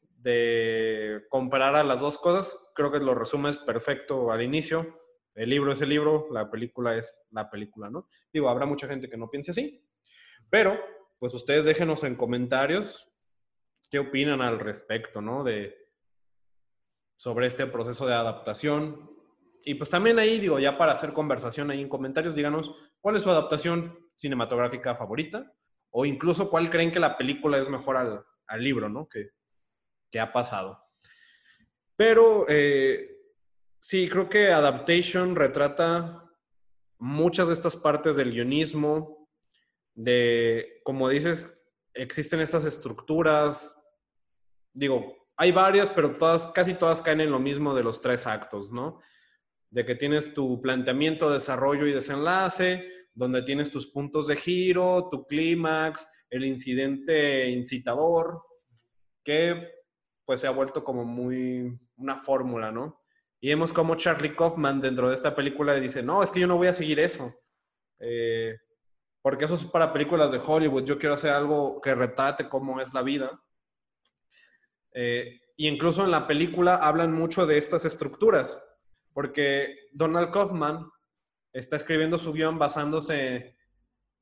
[0.00, 2.56] de comparar a las dos cosas.
[2.76, 5.00] Creo que lo resumes perfecto al inicio.
[5.34, 8.08] El libro es el libro, la película es la película, ¿no?
[8.32, 9.84] Digo, habrá mucha gente que no piense así,
[10.48, 10.78] pero
[11.18, 13.08] pues ustedes déjenos en comentarios
[13.90, 15.42] qué opinan al respecto, ¿no?
[15.42, 15.76] De
[17.16, 19.19] sobre este proceso de adaptación.
[19.64, 23.22] Y pues también ahí, digo, ya para hacer conversación ahí en comentarios, díganos cuál es
[23.22, 25.52] su adaptación cinematográfica favorita
[25.90, 29.08] o incluso cuál creen que la película es mejor al, al libro, ¿no?
[29.08, 29.30] Que,
[30.10, 30.82] que ha pasado.
[31.96, 33.18] Pero eh,
[33.78, 36.24] sí, creo que Adaptation retrata
[36.98, 39.28] muchas de estas partes del guionismo,
[39.94, 43.76] de, como dices, existen estas estructuras,
[44.72, 48.70] digo, hay varias, pero todas, casi todas caen en lo mismo de los tres actos,
[48.70, 49.00] ¿no?
[49.70, 55.24] De que tienes tu planteamiento, desarrollo y desenlace, donde tienes tus puntos de giro, tu
[55.24, 58.42] clímax, el incidente incitador,
[59.24, 59.68] que
[60.24, 63.00] pues se ha vuelto como muy una fórmula, ¿no?
[63.40, 66.56] Y vemos como Charlie Kaufman dentro de esta película dice, no, es que yo no
[66.56, 67.34] voy a seguir eso.
[67.98, 68.56] Eh,
[69.22, 70.84] porque eso es para películas de Hollywood.
[70.84, 73.42] Yo quiero hacer algo que retrate cómo es la vida.
[74.92, 78.62] Eh, y incluso en la película hablan mucho de estas estructuras,
[79.12, 80.90] porque Donald Kaufman
[81.52, 83.56] está escribiendo su guion basándose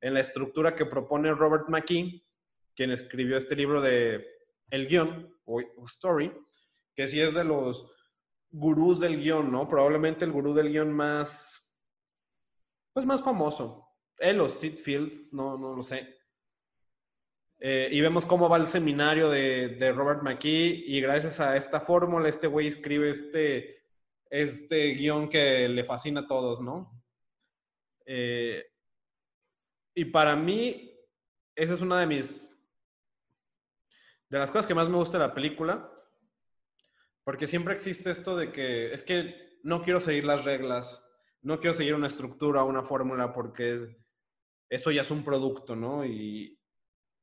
[0.01, 2.25] en la estructura que propone Robert McKee,
[2.75, 4.25] quien escribió este libro de
[4.71, 6.33] El guion, o Story,
[6.95, 7.91] que sí es de los
[8.51, 9.69] gurús del guion, ¿no?
[9.69, 11.75] Probablemente el gurú del guion más,
[12.93, 13.87] pues más famoso.
[14.19, 16.17] Él o Sid Field, no, no lo sé.
[17.61, 21.81] Eh, y vemos cómo va el seminario de, de, Robert McKee y gracias a esta
[21.81, 23.78] fórmula este güey escribe este,
[24.31, 27.03] este guion que le fascina a todos, ¿no?
[28.07, 28.65] Eh,
[29.95, 30.95] y para mí,
[31.55, 32.49] esa es una de mis,
[34.29, 35.93] de las cosas que más me gusta de la película,
[37.25, 41.05] porque siempre existe esto de que es que no quiero seguir las reglas,
[41.43, 43.97] no quiero seguir una estructura, una fórmula, porque
[44.69, 46.05] eso ya es un producto, ¿no?
[46.05, 46.59] Y,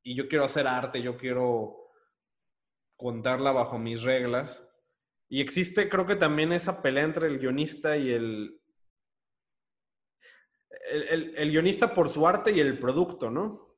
[0.02, 1.86] y yo quiero hacer arte, yo quiero
[2.96, 4.62] contarla bajo mis reglas.
[5.28, 8.60] Y existe, creo que también esa pelea entre el guionista y el,
[10.90, 13.76] el, el, guionista por su arte y el producto, ¿no?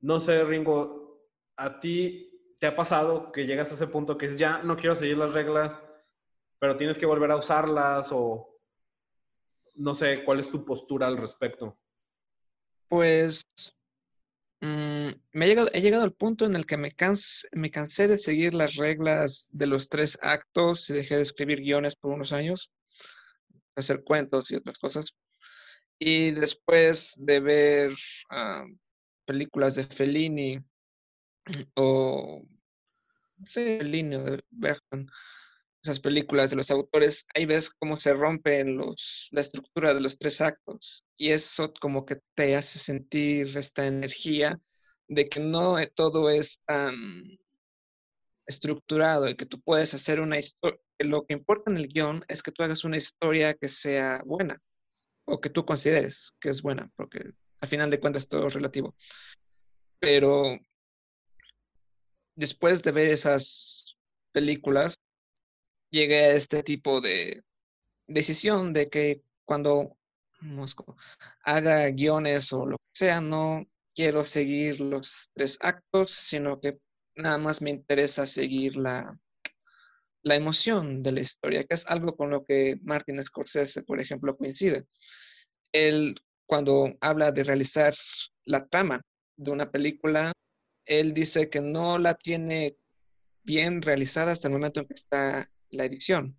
[0.00, 4.38] No sé, Ringo, a ti te ha pasado que llegas a ese punto que es
[4.38, 5.78] ya no quiero seguir las reglas,
[6.58, 8.58] pero tienes que volver a usarlas o
[9.74, 11.78] no sé, ¿cuál es tu postura al respecto?
[12.88, 13.42] Pues
[14.62, 16.94] mmm, me he llegado, he llegado, al punto en el que me,
[17.52, 21.96] me cansé de seguir las reglas de los tres actos y dejé de escribir guiones
[21.96, 22.70] por unos años,
[23.76, 25.14] hacer cuentos y otras cosas.
[25.98, 28.66] Y después de ver uh,
[29.24, 30.58] películas de Fellini
[31.74, 32.44] o
[33.46, 35.08] sí, Fellini o de Bergman,
[35.82, 40.18] esas películas de los autores, ahí ves cómo se rompe los, la estructura de los
[40.18, 41.04] tres actos.
[41.16, 44.60] Y eso como que te hace sentir esta energía
[45.08, 47.38] de que no todo es tan
[48.46, 50.78] estructurado y que tú puedes hacer una historia.
[50.98, 54.60] Lo que importa en el guion es que tú hagas una historia que sea buena
[55.24, 58.94] o que tú consideres que es buena, porque al final de cuentas todo es relativo.
[59.98, 60.58] Pero
[62.36, 63.96] después de ver esas
[64.32, 64.96] películas,
[65.92, 67.44] llegué a este tipo de
[68.08, 69.96] decisión de que cuando
[71.44, 76.78] haga guiones o lo que sea, no quiero seguir los tres actos, sino que
[77.14, 79.16] nada más me interesa seguir la,
[80.22, 84.36] la emoción de la historia, que es algo con lo que Martin Scorsese, por ejemplo,
[84.36, 84.86] coincide.
[85.72, 86.14] Él,
[86.46, 87.94] cuando habla de realizar
[88.44, 89.02] la trama
[89.36, 90.32] de una película,
[90.86, 92.76] él dice que no la tiene
[93.44, 96.36] bien realizada hasta el momento en que está la edición.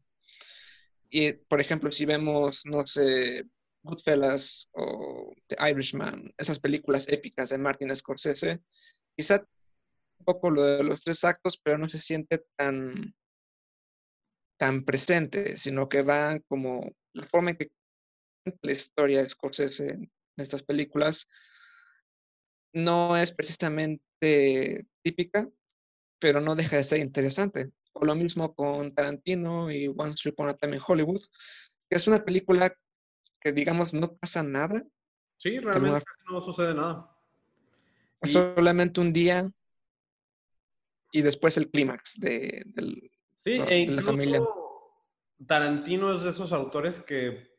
[1.09, 3.45] Y, por ejemplo, si vemos, no sé,
[3.83, 8.61] Goodfellas o The Irishman, esas películas épicas de Martin Scorsese,
[9.15, 9.45] quizá
[10.19, 13.13] un poco lo de los tres actos, pero no se siente tan
[14.57, 17.71] tan presente, sino que va como la forma en que
[18.61, 21.27] la historia de Scorsese en estas películas
[22.73, 25.49] no es precisamente típica,
[26.19, 27.71] pero no deja de ser interesante.
[27.93, 31.21] O lo mismo con Tarantino y Once Upon a Time in Hollywood,
[31.89, 32.75] que es una película
[33.39, 34.83] que, digamos, no pasa nada.
[35.37, 37.09] Sí, realmente no sucede nada.
[38.21, 39.51] Solamente un día
[41.11, 44.41] y después el clímax de, del, Sí, e la familia.
[45.45, 47.51] Tarantino es de esos autores que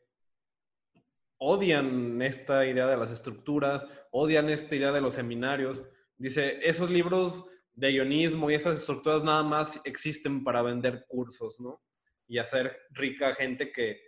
[1.36, 5.84] odian esta idea de las estructuras, odian esta idea de los seminarios.
[6.16, 7.44] Dice, esos libros
[7.74, 11.82] de guionismo y esas estructuras nada más existen para vender cursos, ¿no?
[12.26, 14.00] Y hacer rica gente que,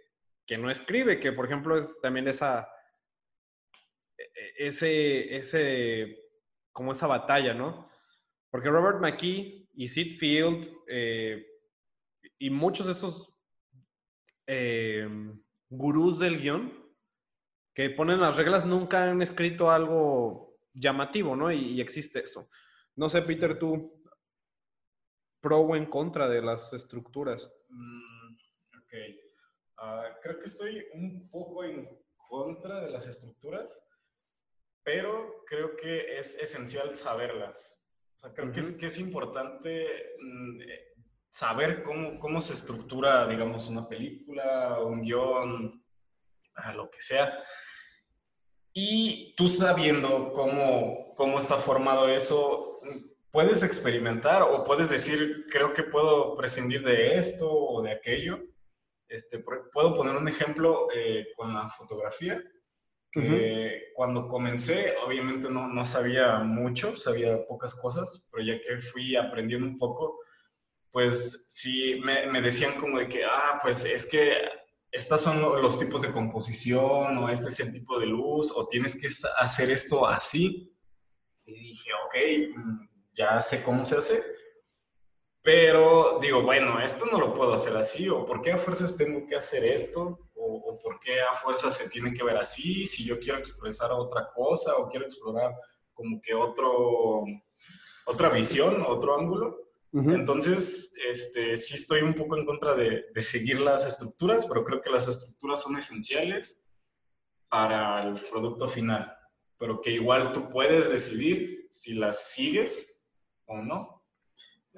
[0.46, 2.68] que no escribe, que por ejemplo es también esa,
[4.16, 6.16] e, e, ese, ese,
[6.72, 7.90] como esa batalla, ¿no?
[8.50, 11.44] Porque Robert McKee y Sid Field eh,
[12.38, 13.34] y muchos de estos
[14.46, 15.08] eh,
[15.68, 16.86] gurús del guion
[17.74, 21.50] que ponen las reglas nunca han escrito algo llamativo, ¿no?
[21.50, 22.48] Y, y existe eso.
[22.96, 24.02] No sé, Peter, tú,
[25.40, 27.54] pro o en contra de las estructuras.
[27.68, 28.34] Mm,
[28.78, 28.94] ok.
[29.78, 33.86] Ah, creo que estoy un poco en contra de las estructuras,
[34.82, 37.78] pero creo que es esencial saberlas.
[38.16, 38.78] O sea, creo que, es, Ujú.
[38.78, 40.94] que es importante mm, eh,
[41.28, 45.84] saber cómo, cómo se estructura, digamos, una película, un guion,
[46.74, 47.38] lo que sea.
[48.72, 52.65] Y tú sabiendo cómo, cómo está formado eso,
[53.36, 58.38] puedes experimentar o puedes decir, creo que puedo prescindir de esto o de aquello.
[59.08, 59.44] Este,
[59.74, 62.42] puedo poner un ejemplo eh, con la fotografía,
[63.12, 69.16] que cuando comencé, obviamente no, no sabía mucho, sabía pocas cosas, pero ya que fui
[69.16, 70.18] aprendiendo un poco,
[70.90, 74.32] pues sí, me, me decían como de que, ah, pues es que
[74.90, 78.66] estos son lo- los tipos de composición, o este es el tipo de luz, o
[78.66, 80.74] tienes que hacer esto así.
[81.44, 84.22] Y dije, ok, mm, ya sé cómo se hace.
[85.42, 89.26] Pero digo, bueno, esto no lo puedo hacer así, o por qué a fuerzas tengo
[89.26, 93.04] que hacer esto, o, o por qué a fuerzas se tiene que ver así, si
[93.04, 95.54] yo quiero expresar otra cosa, o quiero explorar
[95.94, 97.24] como que otro,
[98.06, 99.62] otra visión, otro ángulo.
[99.92, 104.82] Entonces, este, sí estoy un poco en contra de, de seguir las estructuras, pero creo
[104.82, 106.62] que las estructuras son esenciales
[107.48, 109.16] para el producto final,
[109.56, 112.95] pero que igual tú puedes decidir si las sigues
[113.46, 114.04] o no.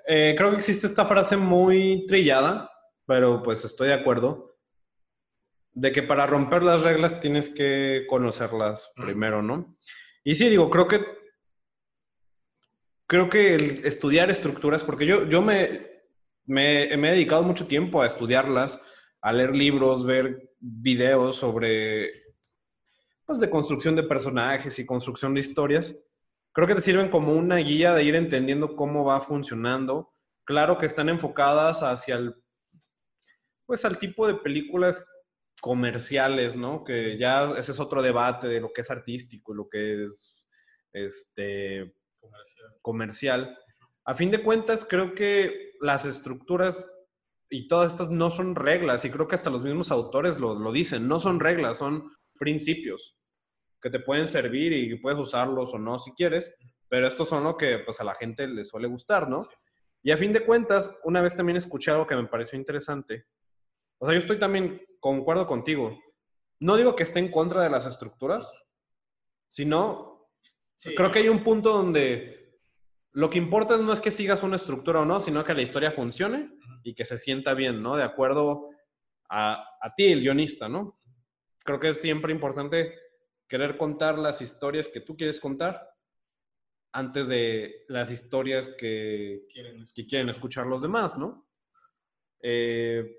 [0.07, 2.71] Eh, creo que existe esta frase muy trillada,
[3.07, 4.57] pero pues estoy de acuerdo,
[5.73, 9.03] de que para romper las reglas tienes que conocerlas Mm.
[9.03, 9.77] primero, ¿no?
[10.25, 11.05] Y sí, digo, creo que
[13.07, 16.03] creo que el estudiar estructuras, porque yo, yo me,
[16.45, 18.79] me, me he dedicado mucho tiempo a estudiarlas,
[19.23, 22.11] a leer libros, ver videos sobre,
[23.25, 25.97] pues, de construcción de personajes y construcción de historias.
[26.59, 30.13] Creo que te sirven como una guía de ir entendiendo cómo va funcionando.
[30.43, 32.35] Claro que están enfocadas hacia el,
[33.65, 35.07] pues, al tipo de películas
[35.61, 36.83] comerciales, ¿no?
[36.83, 40.37] Que ya ese es otro debate de lo que es artístico y lo que es,
[40.93, 41.95] este,
[42.83, 43.57] comercial.
[44.05, 46.91] A fin de cuentas, creo que las estructuras
[47.49, 50.73] y todas estas no son reglas, y creo que hasta los mismos autores lo, lo
[50.73, 53.18] dicen, no son reglas, son principios
[53.81, 56.55] que te pueden servir y puedes usarlos o no si quieres,
[56.89, 59.41] pero estos son lo que pues a la gente le suele gustar, ¿no?
[60.03, 63.27] Y a fin de cuentas, una vez también escuché algo que me pareció interesante.
[63.99, 65.99] O sea, yo estoy también, concuerdo contigo.
[66.61, 68.53] No digo que esté en contra de las estructuras,
[69.49, 70.29] sino
[70.97, 72.61] creo que hay un punto donde
[73.13, 75.91] lo que importa no es que sigas una estructura o no, sino que la historia
[75.91, 76.51] funcione
[76.85, 77.97] y que se sienta bien, ¿no?
[77.97, 78.71] De acuerdo
[79.29, 81.01] a, a ti, el guionista, ¿no?
[81.65, 82.95] Creo que es siempre importante
[83.49, 85.89] querer contar las historias que tú quieres contar
[86.93, 91.49] antes de las historias que, quieren que quieren escuchar los demás, ¿no?
[92.43, 93.19] Eh,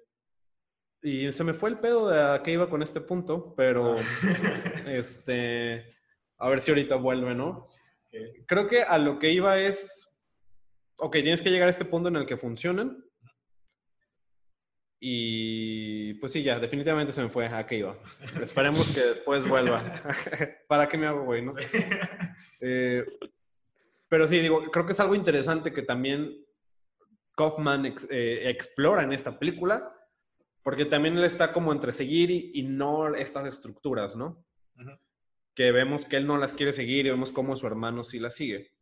[1.01, 3.95] y se me fue el pedo de a qué iba con este punto, pero
[4.87, 5.95] este,
[6.37, 7.69] a ver si ahorita vuelve, ¿no?
[8.05, 8.15] Ok.
[8.47, 10.13] Creo que a lo que iba es,
[10.97, 13.03] ok, tienes que llegar a este punto en el que funcionen.
[14.99, 17.97] Y pues sí, ya, definitivamente se me fue a qué iba.
[18.41, 19.81] Esperemos que después vuelva.
[20.67, 21.53] ¿Para qué me hago, güey, no?
[22.61, 23.05] Eh,
[24.09, 26.35] pero sí, digo, creo que es algo interesante que también
[27.37, 29.93] Kaufman ex- eh, explora en esta película,
[30.63, 34.45] porque también él está como entre seguir y, y no estas estructuras, ¿no?
[34.75, 34.91] Ujú.
[35.55, 38.35] Que vemos que él no las quiere seguir y vemos cómo su hermano sí las
[38.35, 38.73] sigue.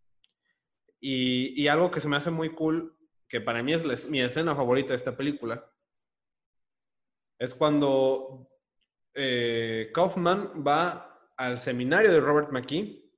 [1.00, 2.98] Y, y algo que se me hace muy cool,
[3.30, 5.70] que para mí es la es- mi escena favorita de esta película,
[7.40, 8.50] es cuando
[9.14, 13.12] eh, Kaufman va al seminario de Robert McKee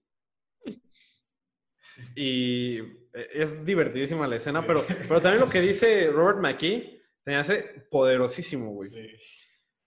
[2.16, 4.68] y eh, es divertidísima la escena, Sí.
[4.68, 8.90] pero, pero también lo que dice Robert McKee se me hace poderosísimo, güey.
[8.90, 9.08] Sí.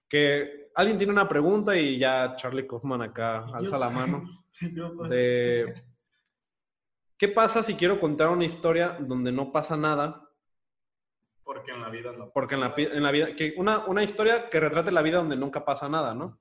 [0.08, 4.24] Que alguien tiene una pregunta y ya Charlie Kaufman acá alza la mano
[5.08, 5.72] de
[7.16, 10.28] ¿qué pasa si quiero contar una historia donde no pasa nada?
[11.52, 12.30] Porque en la vida no.
[12.32, 15.36] Porque en la, en la vida, que una, una historia que retrate la vida donde
[15.36, 16.40] nunca pasa nada, ¿no?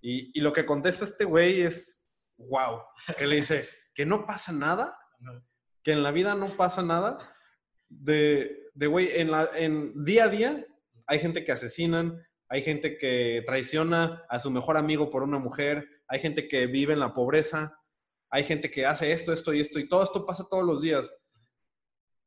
[0.00, 2.82] Y, y lo que contesta este güey es, wow,
[3.18, 4.96] que le dice, que no pasa nada,
[5.82, 7.18] que en la vida no pasa nada,
[7.88, 10.66] de, de güey, en, la, en día a día
[11.06, 15.88] hay gente que asesinan, hay gente que traiciona a su mejor amigo por una mujer,
[16.06, 17.76] hay gente que vive en la pobreza,
[18.30, 21.12] hay gente que hace esto, esto y esto, y todo esto pasa todos los días.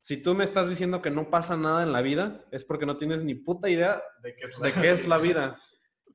[0.01, 2.97] Si tú me estás diciendo que no pasa nada en la vida, es porque no
[2.97, 5.61] tienes ni puta idea ¿De qué es la, de qué es la vida.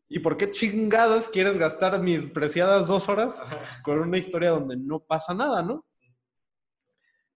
[0.09, 3.41] ¿Y por qué chingadas quieres gastar mis preciadas dos horas
[3.83, 5.87] con una historia donde no pasa nada, no?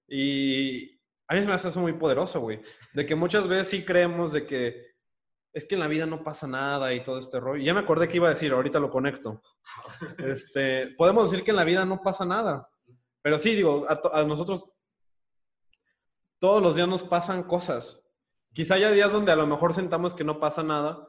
[0.08, 2.60] Y a mí se me hace eso muy poderoso, güey.
[2.94, 4.90] De que muchas veces sí creemos de que
[5.52, 7.62] es que en la vida no pasa nada y todo este rollo.
[7.62, 9.40] Ya me acordé que iba a decir, ahorita lo conecto.
[10.18, 12.68] Este, podemos decir que en la vida no pasa nada.
[13.22, 14.64] Pero sí, digo, a, a nosotros
[16.40, 18.10] todos los días nos pasan cosas.
[18.52, 21.06] Quizá haya días donde a lo mejor sentamos que no pasa nada,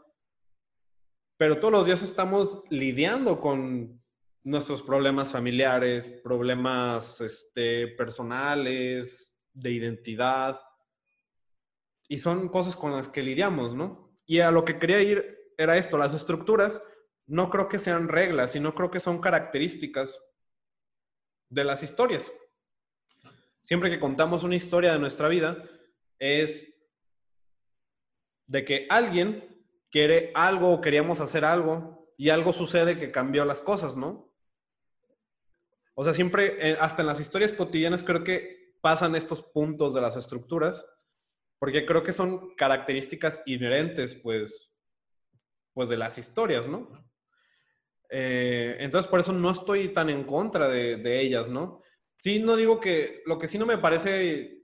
[1.38, 4.00] pero todos los días estamos lidiando con
[4.44, 10.60] nuestros problemas familiares, problemas este, personales, de identidad.
[12.08, 14.14] Y son cosas con las que lidiamos, ¿no?
[14.26, 16.84] Y a lo que quería ir era esto, las estructuras
[17.26, 20.20] no creo que sean reglas, sino creo que son características
[21.50, 22.32] de las historias.
[23.64, 25.64] Siempre que contamos una historia de nuestra vida,
[26.20, 26.72] es
[28.48, 33.62] de que alguien quiere algo o queríamos hacer algo y algo sucede que cambió las
[33.62, 34.32] cosas, ¿no?
[35.96, 40.02] O sea, siempre, eh, hasta en las historias cotidianas creo que pasan estos puntos de
[40.02, 40.86] las estructuras,
[41.60, 44.72] porque creo que son características inherentes, pues,
[45.74, 46.90] pues de las historias, ¿no?
[48.10, 51.82] Eh, entonces, por eso no estoy tan en contra de, de ellas, ¿no?
[52.22, 54.62] Sí, no digo que, lo que sí no me parece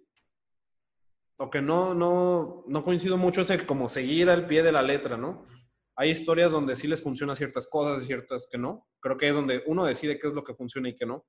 [1.39, 4.83] o que no, no, no coincido mucho es el como seguir al pie de la
[4.83, 5.47] letra, ¿no?
[5.95, 8.87] Hay historias donde sí les funciona ciertas cosas y ciertas que no.
[8.99, 11.25] Creo que es donde uno decide qué es lo que funciona y qué no.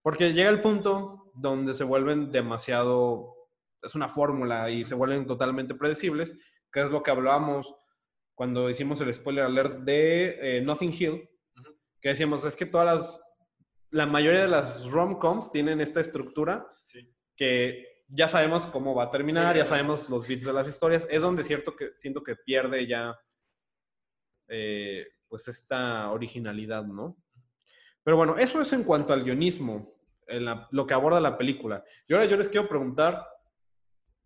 [0.00, 3.34] Porque llega el punto donde se vuelven demasiado,
[3.82, 6.38] es una fórmula y se vuelven totalmente predecibles,
[6.72, 7.74] que es lo que hablábamos
[8.36, 11.28] cuando hicimos el spoiler alert de eh, Nothing Hill,
[12.00, 13.25] que decíamos, es que todas las,
[13.90, 16.66] la mayoría de las rom-coms tienen esta estructura
[17.36, 21.06] que ya sabemos cómo va a terminar, ya sabemos los bits de las historias.
[21.10, 23.18] Es donde cierto que siento que pierde ya
[24.48, 27.16] eh, pues esta originalidad, ¿no?
[28.02, 29.96] Pero bueno, eso es en cuanto al guionismo,
[30.70, 31.84] lo que aborda la película.
[32.06, 33.26] Y ahora yo les quiero preguntar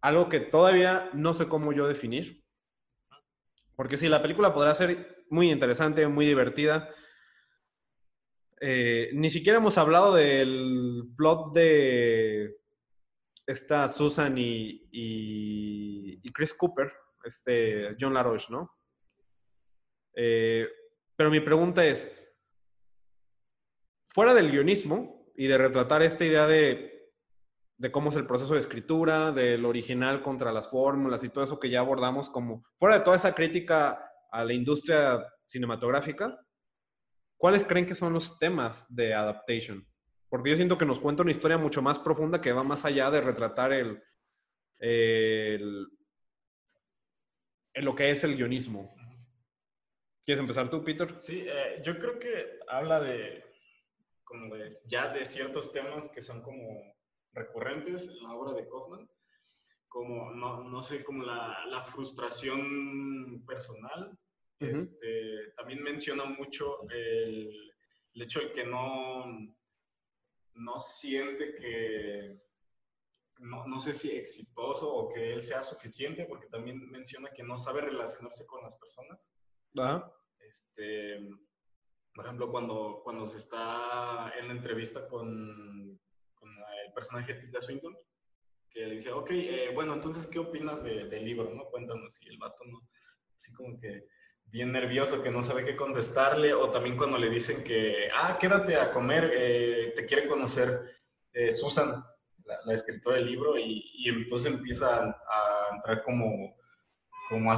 [0.03, 2.45] algo que todavía no sé cómo yo definir.
[3.77, 6.91] Porque sí, la película podrá ser muy interesante, muy divertida.
[8.63, 12.57] Eh, ni siquiera hemos hablado del plot de
[13.47, 16.93] está Susan y, Chris Cooper,
[17.25, 18.71] este John LaRoche, ¿no?
[20.15, 20.69] Eh,
[21.17, 22.11] pero mi pregunta es,
[24.09, 27.11] fuera del guionismo y de retratar esta idea de,
[27.79, 31.59] de, cómo es el proceso de escritura, del original contra las fórmulas y todo eso
[31.59, 36.39] que ya abordamos, como fuera de toda esa crítica a la industria cinematográfica,
[37.41, 39.86] ¿cuáles creen que son los temas de adaptation?
[40.28, 43.11] Porque yo siento que nos cuenta una historia mucho más profunda que va más allá
[43.11, 44.03] de retratar el,
[47.74, 48.95] lo que es el guionismo.
[50.24, 51.18] ¿Quieres empezar tú, Peter?
[51.18, 53.43] Sí, eh, yo creo que habla de,
[54.22, 54.55] como
[54.86, 56.95] ya de ciertos temas que son como
[57.32, 59.09] recurrentes en la obra de Kaufman,
[59.88, 64.16] como, no, no sé, como la, la frustración personal.
[64.61, 67.73] Este, también menciona mucho el,
[68.15, 69.25] el hecho de que no,
[70.55, 72.41] no siente que,
[73.39, 77.81] no, sé si exitoso o que él sea suficiente, porque también menciona que no sabe
[77.81, 79.19] relacionarse con las personas.
[80.39, 81.29] Este,
[82.15, 85.99] por ejemplo, cuando, cuando se está en la entrevista con,
[86.87, 87.97] el personaje de Tilda Swinton,
[88.69, 91.53] que le dice, ok, eh, bueno, entonces, ¿qué opinas del libro?
[91.55, 91.67] ¿no?
[91.67, 92.21] Cuéntanos.
[92.23, 92.81] Y el vato, ¿no?
[93.37, 94.07] Así como que
[94.51, 98.77] bien nervioso, que no sabe qué contestarle, o también cuando le dicen que, ah, quédate
[98.77, 100.81] a comer, eh, te quiere conocer
[101.33, 102.05] eh, Susan,
[102.65, 106.57] la, escritora del libro, y, entonces empieza a, entrar como,
[107.29, 107.55] como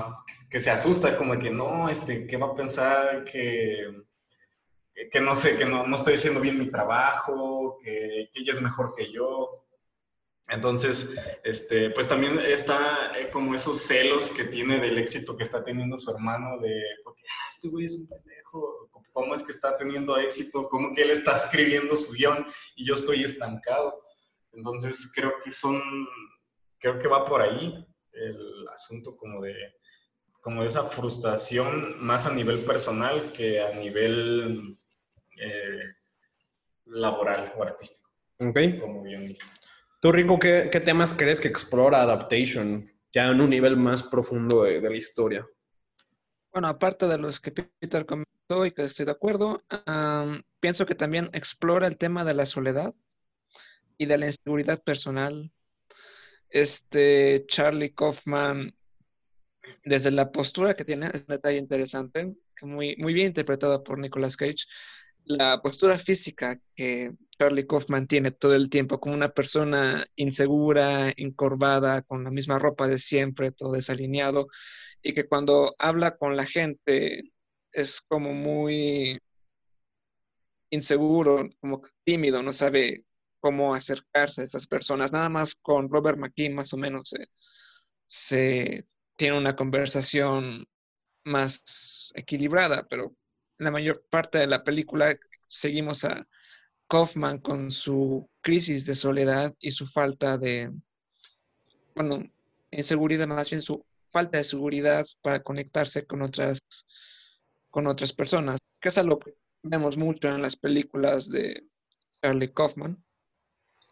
[0.50, 3.24] que se asusta, como que no, este, ¿qué va a pensar?
[3.24, 4.02] Que,
[5.10, 8.60] que no sé, que no, no estoy haciendo bien mi trabajo, que, que ella es
[8.60, 9.61] mejor que yo.
[10.52, 11.08] Entonces,
[11.42, 15.98] este, pues también está eh, como esos celos que tiene del éxito que está teniendo
[15.98, 20.14] su hermano, de, porque, ah, este güey es un pendejo, ¿cómo es que está teniendo
[20.18, 20.68] éxito?
[20.68, 22.44] ¿Cómo que él está escribiendo su guion
[22.76, 24.04] y yo estoy estancado?
[24.52, 25.80] Entonces, creo que son,
[26.78, 29.54] creo que va por ahí el asunto como de,
[30.42, 34.76] como de esa frustración más a nivel personal que a nivel
[35.40, 35.94] eh,
[36.84, 38.10] laboral o artístico.
[38.38, 38.78] Okay.
[38.78, 39.46] Como guionista.
[40.02, 44.80] Tú, Rico, ¿qué, temas crees que explora Adaptation ya en un nivel más profundo de,
[44.80, 45.46] la historia?
[46.52, 49.62] Bueno, aparte de los que Peter comentó y que estoy de acuerdo,
[50.58, 52.92] pienso que también explora el tema de la soledad
[53.96, 55.52] y de la inseguridad personal.
[56.50, 58.74] Este Charlie Kaufman
[59.84, 64.36] desde la postura que tiene, es un detalle interesante, muy, muy bien interpretado por Nicolas
[64.36, 64.66] Cage,
[65.24, 67.12] la postura física que
[67.42, 72.86] Charlie Kaufman tiene todo el tiempo, como una persona insegura, encorvada, con la misma ropa
[72.86, 74.46] de siempre, todo desalineado,
[75.02, 77.32] y que cuando habla con la gente
[77.72, 79.18] es como muy
[80.70, 83.06] inseguro, como tímido, no sabe
[83.40, 85.10] cómo acercarse a esas personas.
[85.10, 87.12] Nada más con Robert McKean más o menos
[88.06, 88.86] se
[89.16, 90.64] tiene una conversación
[91.24, 93.16] más equilibrada, pero
[93.58, 95.18] la mayor parte de la película
[95.48, 96.24] seguimos a
[96.92, 100.70] Kaufman con su crisis de soledad y su falta de,
[101.94, 102.30] bueno,
[102.70, 106.58] inseguridad, más bien su falta de seguridad para conectarse con otras,
[107.70, 111.64] con otras personas, que es algo que vemos mucho en las películas de
[112.22, 113.02] Charlie Kaufman.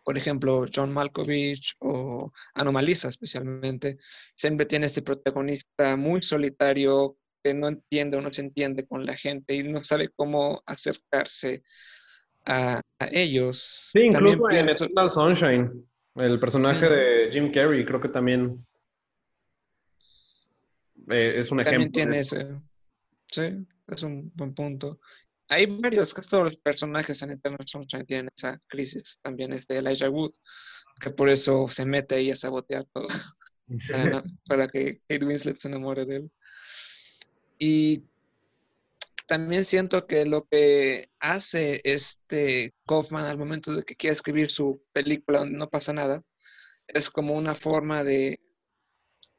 [0.04, 3.96] Por ejemplo, John Malkovich o Anomalisa especialmente,
[4.34, 9.16] siempre tiene este protagonista muy solitario que no entiende o no se entiende con la
[9.16, 11.62] gente y no sabe cómo acercarse
[12.46, 12.80] a,
[13.10, 13.90] ellos.
[13.92, 15.70] Sí, incluso en Eternal Sunshine,
[16.16, 18.66] el personaje de Jim Carrey, creo que también
[21.10, 21.90] eh, es un ejemplo.
[21.90, 22.46] También tiene ese.
[23.30, 25.00] Sí, es un buen punto.
[25.48, 29.18] Hay varios, casi todos los personajes en Eternal Sunshine tienen esa crisis.
[29.22, 30.32] También este Elijah Wood,
[31.00, 33.08] que por eso se mete ahí a sabotear todo
[33.90, 36.30] para, para que Kate Winslet se enamore de él.
[37.58, 38.04] Y
[39.30, 44.82] también siento que lo que hace este Kaufman al momento de que quiere escribir su
[44.92, 46.24] película donde no pasa nada,
[46.88, 48.40] es como una forma de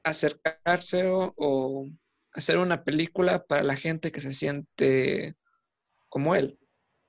[0.04, 1.90] acercarse o,
[2.32, 5.36] hacer una película para la gente que se siente
[6.08, 6.58] como él,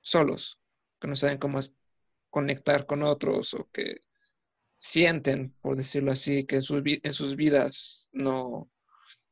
[0.01, 0.59] solos,
[0.99, 1.61] que no saben cómo
[2.29, 4.01] conectar con otros o que
[4.77, 8.69] sienten, por decirlo así, que en sus, en sus vidas no,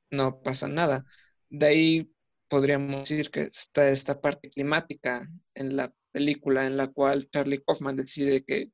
[0.09, 1.03] no pasa nada.
[1.49, 2.11] De ahí
[2.51, 5.25] podríamos decir que está esta parte climática
[5.55, 8.71] en la película en la cual Charlie Kaufman decide que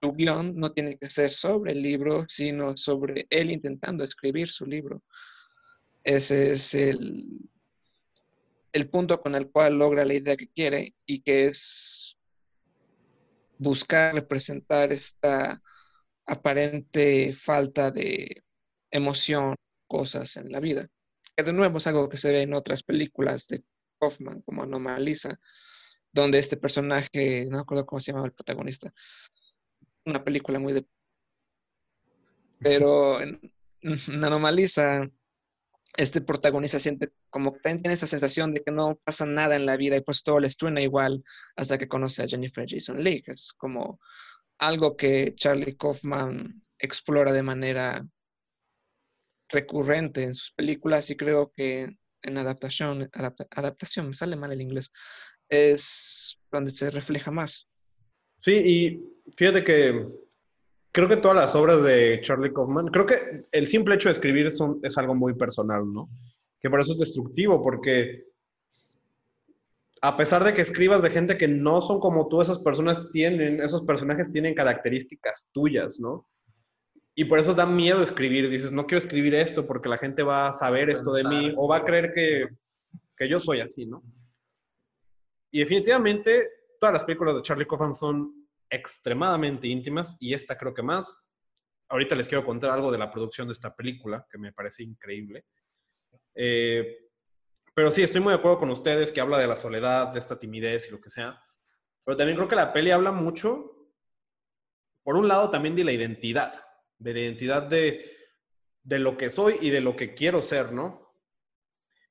[0.00, 4.64] su guion no tiene que ser sobre el libro, sino sobre él intentando escribir su
[4.64, 5.02] libro.
[6.02, 7.50] Ese es el,
[8.72, 12.16] el punto con el cual logra la idea que quiere y que es
[13.58, 15.60] buscar representar esta
[16.24, 18.42] aparente falta de
[18.90, 19.54] emoción,
[19.86, 20.88] cosas en la vida
[21.38, 23.62] que de nuevo es algo que se ve en otras películas de
[24.00, 25.38] Kaufman, como Anomalisa,
[26.12, 28.92] donde este personaje, no me acuerdo cómo se llamaba el protagonista,
[30.04, 30.84] una película muy de...
[32.58, 33.40] Pero en,
[34.24, 35.08] Anomalisa,
[35.96, 39.76] este protagonista siente como que tiene esa sensación de que no pasa nada en la
[39.76, 41.22] vida y pues todo le suena igual
[41.54, 43.22] hasta que conoce a Jennifer Jason Leigh.
[43.28, 44.00] Es como
[44.58, 48.04] algo que Charlie Kaufman explora de manera
[49.48, 53.08] recurrente en sus películas y creo que en adaptación,
[53.50, 54.90] adaptación, me sale mal el inglés,
[55.48, 57.68] es donde se refleja más.
[58.38, 60.06] Sí, y fíjate que
[60.92, 64.46] creo que todas las obras de Charlie Kaufman, creo que el simple hecho de escribir
[64.46, 66.08] es, es algo muy personal, ¿no?
[66.60, 68.24] Que por eso es destructivo, porque
[70.00, 73.60] a pesar de que escribas de gente que no son como tú, esas personas tienen,
[73.60, 76.26] esos personajes tienen características tuyas, ¿no?
[77.18, 78.48] Y por eso da miedo escribir.
[78.48, 81.66] Dices, no quiero escribir esto porque la gente va a saber esto de mí o
[81.66, 82.46] va a creer que,
[83.16, 84.04] que yo soy así, ¿no?
[85.50, 86.48] Y definitivamente
[86.78, 91.12] todas las películas de Charlie Kaufman son extremadamente íntimas y esta creo que más.
[91.88, 95.46] Ahorita les quiero contar algo de la producción de esta película que me parece increíble.
[96.36, 96.98] Eh,
[97.74, 100.38] pero sí, estoy muy de acuerdo con ustedes que habla de la soledad, de esta
[100.38, 101.42] timidez y lo que sea.
[102.04, 103.90] Pero también creo que la peli habla mucho,
[105.02, 106.67] por un lado, también de la identidad
[106.98, 108.10] de la identidad de,
[108.82, 111.14] de lo que soy y de lo que quiero ser, ¿no?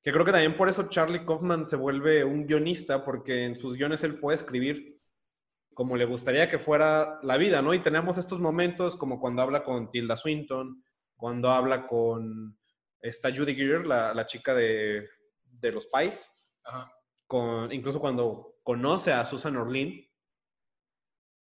[0.02, 3.74] Que creo que también por eso Charlie Kaufman se vuelve un guionista, porque en sus
[3.74, 4.98] guiones él puede escribir
[5.74, 7.72] como le gustaría que fuera la vida, ¿no?
[7.72, 10.82] Y tenemos estos momentos como cuando habla con Tilda Swinton,
[11.16, 12.58] cuando habla con
[13.00, 15.08] esta Judy Greer, la, la chica de,
[15.44, 16.32] de los Pais,
[17.26, 20.04] Con, incluso cuando conoce a Susan Orlean,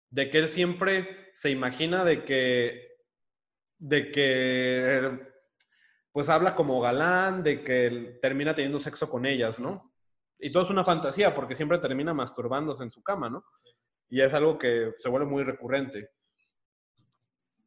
[0.09, 2.92] de que él siempre se imagina de que
[3.83, 5.19] de que
[6.13, 9.93] pues habla como galán, de que termina teniendo sexo con ellas, ¿no?
[10.39, 13.43] Y todo es una fantasía porque siempre termina masturbándose en su cama, ¿no?
[14.09, 16.11] Y es algo que se vuelve muy recurrente.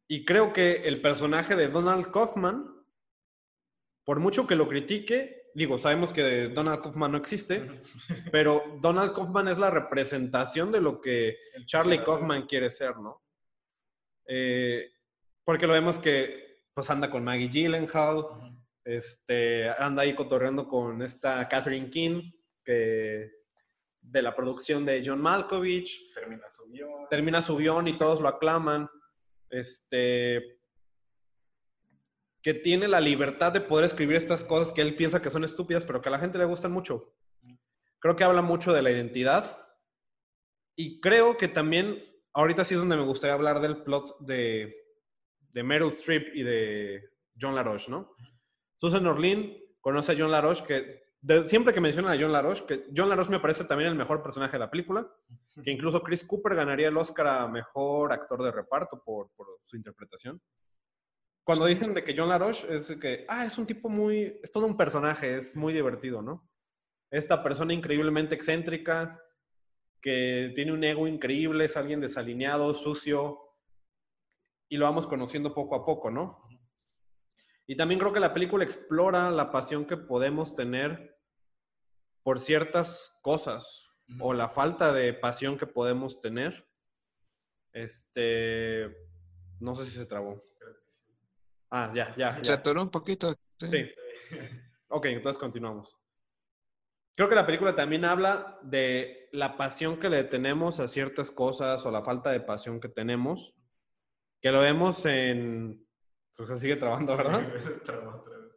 [0.07, 2.65] Y creo que el personaje de Donald Kaufman,
[4.03, 7.83] por mucho que lo critique, digo, sabemos que Donald Kaufman no existe,
[8.31, 13.21] pero Donald Kaufman es la representación de lo que Charlie Kaufman quiere ser, ¿no?
[14.25, 14.93] Eh,
[15.47, 18.25] porque lo vemos que pues anda con Maggie Gyllenhaal,
[18.83, 22.33] Este, anda ahí cotorreando con esta Catherine King,
[22.65, 23.31] que
[24.01, 26.13] de la producción de John Malkovich.
[26.13, 27.07] Termina su guion.
[27.09, 28.89] Termina su guion y todos lo aclaman.
[29.49, 30.59] Este,
[32.41, 35.85] que tiene la libertad de poder escribir estas cosas que él piensa que son estúpidas,
[35.85, 37.15] pero que a la gente le gustan mucho.
[37.99, 39.65] Creo que habla mucho de la identidad.
[40.75, 44.86] Y creo que también, ahorita sí es donde me gustaría hablar del plot de,
[45.57, 47.09] de Meryl Streep y de
[47.41, 48.13] John LaRoche, ¿no?
[48.75, 52.83] Susan Orlean conoce a John LaRoche, que de- siempre que mencionan a John LaRoche, que
[52.95, 55.07] John LaRoche me parece también el mejor personaje de la película,
[55.63, 59.75] que incluso Chris Cooper ganaría el Oscar a mejor actor de reparto por, por su
[59.77, 60.39] interpretación.
[61.43, 64.67] Cuando dicen de que John LaRoche es que, ah, es un tipo muy, es todo
[64.67, 66.47] un personaje, es muy divertido, ¿no?
[67.09, 69.19] Esta persona increíblemente excéntrica,
[70.01, 73.39] que tiene un ego increíble, es alguien desalineado, sucio,
[74.69, 76.47] y lo vamos conociendo poco a poco, ¿no?
[77.67, 81.17] Y también creo que la película explora la pasión que podemos tener
[82.23, 83.85] por ciertas cosas
[84.19, 86.67] o la falta de pasión que podemos tener.
[87.73, 88.89] Este,
[89.59, 90.43] no sé si se trabó.
[91.69, 92.53] Ah, ya, ya, Se ya.
[92.53, 93.35] atoró un poquito.
[93.59, 93.67] sí.
[93.71, 93.91] Sí.
[94.89, 95.97] Ok, entonces continuamos.
[97.15, 101.85] Creo que la película también habla de la pasión que le tenemos a ciertas cosas
[101.85, 103.53] o la falta de pasión que tenemos,
[104.41, 105.85] que lo vemos en...
[106.35, 107.51] Creo que se sigue trabando, ¿verdad?
[107.83, 108.53] Trabó otra vez.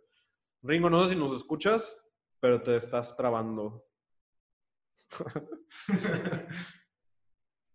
[0.63, 1.99] Ringo, no sé si nos escuchas,
[2.39, 3.87] pero te estás trabando.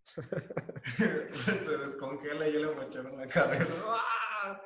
[0.06, 3.74] se, descongela y yo le mocharon en la cabeza.
[3.86, 4.62] ¡Ah!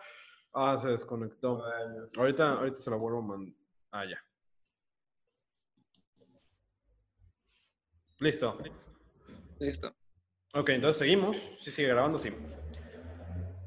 [0.54, 1.64] Ah, se desconectó.
[2.18, 3.56] Ahorita, ahorita se la vuelvo a mandar.
[3.92, 4.22] Ah, ya.
[8.20, 8.58] Listo.
[9.60, 9.96] Listo.
[10.54, 11.38] Ok, entonces seguimos.
[11.60, 12.34] Sí, sigue grabando, sí.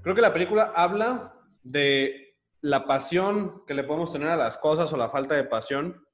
[0.03, 1.33] Creo que la película habla
[1.63, 6.05] de la pasión que le podemos tener a las cosas o la falta de pasión,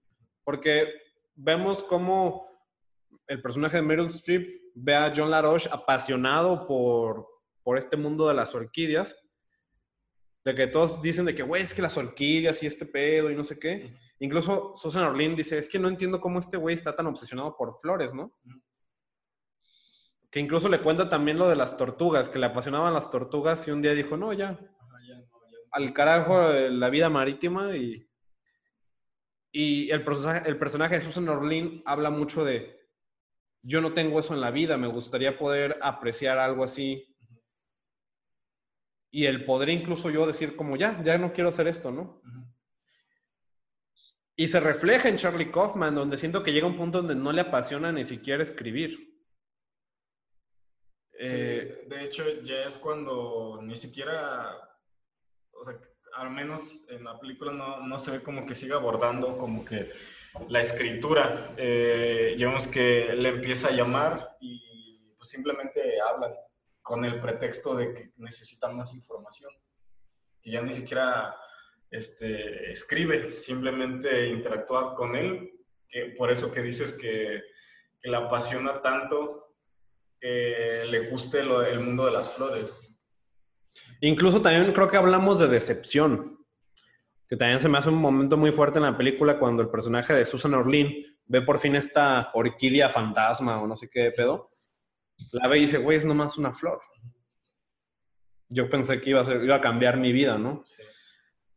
[0.45, 0.93] porque
[1.35, 2.47] vemos cómo
[3.27, 7.27] el personaje de Meryl Streep ve a John LaRoche apasionado por,
[7.63, 9.17] por este mundo de las orquídeas,
[10.45, 13.37] de que todos dicen de que, güey, es que las orquídeas y este pedo y
[13.37, 13.95] no sé qué.
[14.21, 17.79] Incluso Susan Orlean dice, es que no entiendo cómo este güey está tan obsesionado por
[17.81, 18.35] flores, ¿no?
[20.39, 23.73] Que incluso le cuenta también lo de las tortugas, que le apasionaban las tortugas y
[23.73, 25.69] un día dijo, no, ya, Ajá, ya no, ya no.
[25.73, 28.09] al carajo eh, la vida marítima y,
[29.51, 32.79] y el, personaje, el personaje de Susan Orlean habla mucho de,
[33.63, 37.13] yo no tengo eso en la vida, me gustaría poder apreciar algo así
[39.11, 42.23] y el poder incluso yo decir como, ya, ya no quiero hacer esto, ¿no?
[44.37, 47.41] Y se refleja en Charlie Kaufman, donde siento que llega un punto donde no le
[47.41, 49.08] apasiona ni siquiera escribir.
[51.21, 54.57] Sí, Eh, de hecho, ya es cuando ni siquiera,
[55.53, 55.75] o sea,
[56.15, 59.91] al menos en la película no, no se ve como que siga abordando como que
[60.49, 61.53] la escritura.
[61.57, 66.35] Eh, vemos que le empieza a llamar y pues simplemente hablan
[66.83, 69.51] con el pretexto de que necesitan más información.
[70.41, 71.35] Que ya ni siquiera
[71.91, 75.53] este, escribe, simplemente interactúa con él.
[75.89, 77.43] Que por eso que dices que,
[78.01, 79.48] que la apasiona tanto
[80.21, 82.73] que le guste lo- el mundo de las flores.
[84.01, 86.39] Incluso también creo que hablamos de decepción,
[87.27, 90.15] que también se me hace un momento muy fuerte en la película cuando el personaje
[90.15, 90.93] de Susan Orlean
[91.27, 94.51] ve por fin esta orquídea fantasma o no sé qué pedo,
[95.33, 96.81] la ve y dice, güey, es nomás una flor.
[98.49, 100.63] Yo pensé que iba a, ser- iba a cambiar mi vida, ¿no?
[100.65, 100.83] Sí.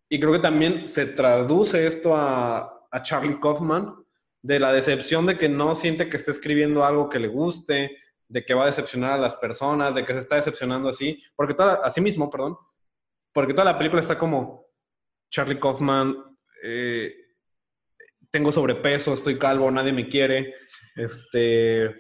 [0.10, 3.96] Y creo que también se traduce esto a, a Charlie Kaufman
[4.42, 7.98] de la decepción de que no siente que esté escribiendo algo que le guste,
[8.32, 11.54] de que va a decepcionar a las personas, de que se está decepcionando así, porque
[11.54, 12.58] toda, a sí mismo, perdón,
[13.34, 14.68] porque toda la película está como
[15.30, 16.16] Charlie Kaufman,
[16.64, 17.14] eh,
[18.30, 20.56] tengo sobrepeso, estoy calvo, nadie me quiere,
[20.96, 21.94] este,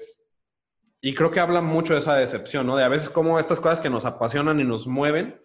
[1.02, 2.78] y creo que habla mucho de esa decepción, ¿no?
[2.78, 5.38] De a veces como estas cosas que nos apasionan y nos mueven,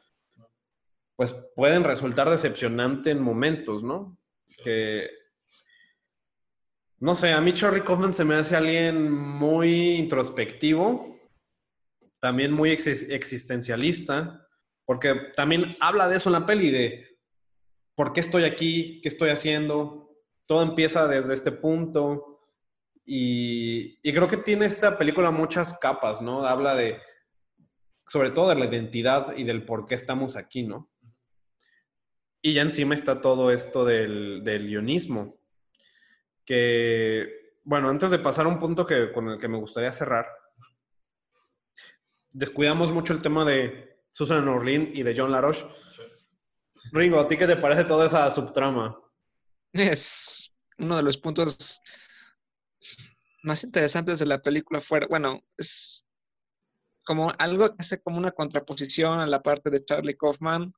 [1.17, 4.17] pues pueden resultar decepcionante en momentos, ¿no?
[4.63, 5.11] Que,
[6.99, 11.19] no sé, a mí Charlie Kaufman se me hace alguien muy introspectivo,
[12.21, 14.47] también muy exis- existencialista,
[14.85, 17.19] porque también habla de eso en la peli, de
[17.95, 20.11] por qué estoy aquí, qué estoy haciendo,
[20.47, 22.37] todo empieza desde este punto,
[23.09, 26.45] y, creo que tiene esta película muchas capas, ¿no?
[26.45, 26.99] Habla de,
[28.05, 30.91] sobre todo de la identidad y del por qué estamos aquí, ¿no?
[32.43, 34.69] Y ya encima está todo esto del, del
[36.47, 40.27] que, bueno, antes de pasar a un punto que, con el que me gustaría cerrar,
[42.31, 46.03] descuidamos mucho el tema de Susan Orlean y de John LaRoche, Sí.
[46.93, 48.97] Ringo, ¿a ti qué te parece toda esa subtrama?
[49.73, 51.81] Es uno de los puntos
[53.43, 56.05] más interesantes de la película fuera, bueno, es
[57.05, 60.73] como algo que hace como una contraposición a la parte de Charlie Kaufman,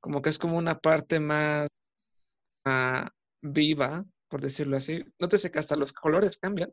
[0.00, 1.68] como que es como una parte más
[2.64, 3.08] ah,
[3.40, 5.04] viva, por decirlo así.
[5.20, 6.72] Nótese que hasta los colores cambian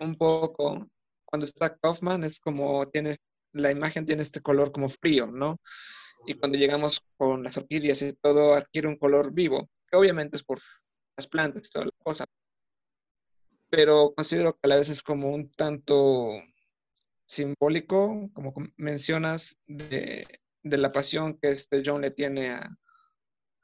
[0.00, 0.88] un poco.
[1.26, 3.18] Cuando está Kaufman es como tiene,
[3.52, 5.60] la imagen tiene este color como frío, ¿no?
[6.24, 10.42] Y cuando llegamos con las orquídeas y todo adquiere un color vivo, que obviamente es
[10.42, 10.58] por
[11.18, 12.24] las plantas y toda la cosa.
[13.68, 16.30] Pero considero que a la vez es como un tanto
[17.26, 20.26] simbólico, como mencionas, de,
[20.62, 22.52] la pasión que este John le tiene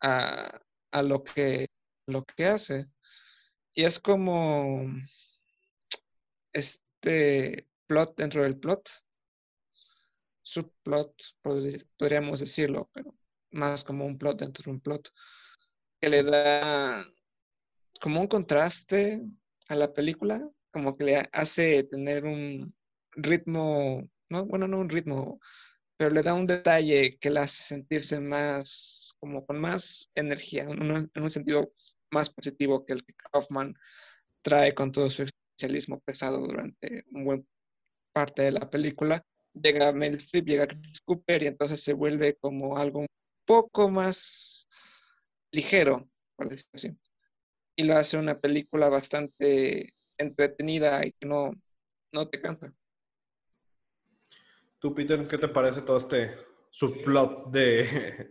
[0.02, 0.60] a,
[0.92, 1.68] a, lo, que,
[2.06, 2.88] lo que hace.
[3.78, 4.86] Y es como
[6.50, 8.88] este plot dentro del plot,
[10.40, 11.12] subplot,
[11.98, 13.14] podríamos decirlo, pero
[13.50, 15.12] más como un plot dentro de un plot,
[16.00, 17.04] que le da
[18.00, 19.22] como un contraste
[19.68, 22.74] a la película, como que le hace tener un
[23.12, 25.38] ritmo, no, bueno, no un ritmo,
[25.98, 31.10] pero le da un detalle que la hace sentirse más, como con más energía, en
[31.14, 31.74] un, sentido
[32.16, 33.74] más positivo que el que Kaufman
[34.42, 37.48] trae con todo su especialismo pesado durante un buen
[38.12, 39.22] parte de la película.
[39.52, 43.06] Llega Meryl Streep, llega Chris Cooper y entonces se vuelve como algo un
[43.44, 44.66] poco más
[45.52, 46.96] ligero, por decirlo así.
[47.76, 51.52] Y lo hace una película bastante entretenida y que no,
[52.12, 52.72] no te cansa.
[54.78, 56.34] Tú, Peter, ¿qué te parece todo este
[56.70, 58.30] subplot de...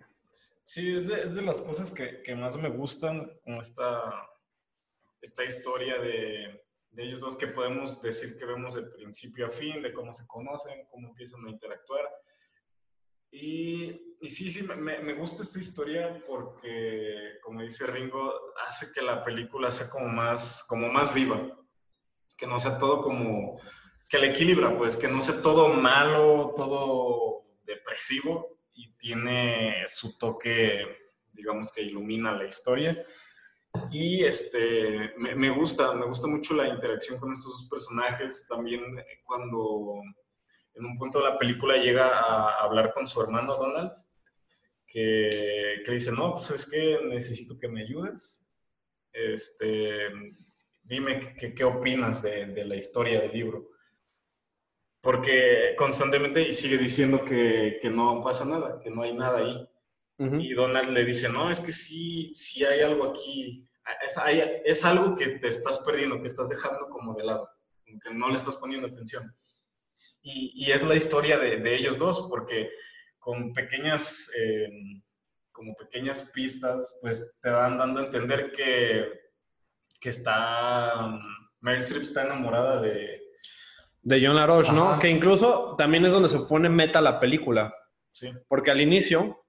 [0.67, 4.01] Sí, es de, las cosas que, que, más me gustan, como esta,
[5.21, 6.59] esta historia de,
[6.89, 10.25] de, ellos dos que podemos decir que vemos de principio a fin, de cómo se
[10.25, 12.09] conocen, cómo empiezan a interactuar.
[13.29, 18.33] Y, y sí, sí, me, me, gusta esta historia porque, como dice Ringo,
[18.67, 21.47] hace que la película sea como más, como más viva,
[22.35, 23.61] que no sea todo como
[24.09, 30.85] que le equilibra, pues, que no sea todo malo, todo depresivo y tiene su toque,
[31.31, 33.03] digamos, que ilumina la historia.
[33.91, 38.45] Y este, me, gusta, me gusta mucho la interacción con estos dos personajes.
[38.47, 38.81] También
[39.23, 40.01] cuando
[40.73, 43.91] en un punto de la película llega a hablar con su hermano Donald,
[44.85, 48.45] que, que dice, no, pues es que necesito que me ayudes.
[49.11, 50.09] Este,
[50.83, 53.74] dime qué, qué opinas de, de la historia del libro
[55.05, 59.69] porque constantemente sigue diciendo que, que, no pasa nada, que no hay nada ahí.
[60.17, 63.69] Y Donald le dice, no, es que sí, sí hay algo aquí,
[64.01, 64.19] es,
[64.65, 67.47] es, algo que te estás perdiendo, que estás dejando como de lado,
[67.85, 69.31] que no le estás poniendo atención.
[70.23, 72.71] Y, y es la historia de, de, ellos dos, porque
[73.19, 74.71] con pequeñas, eh,
[75.51, 79.07] como pequeñas pistas, pues te van dando a entender que,
[79.99, 81.11] que está,
[81.59, 83.24] Meryl Streep está enamorada de,
[84.05, 84.99] de John LaRoche, ¿no?
[84.99, 87.73] Que incluso también es donde se pone meta la película.
[88.11, 88.31] Sí.
[88.47, 89.43] Porque al inicio,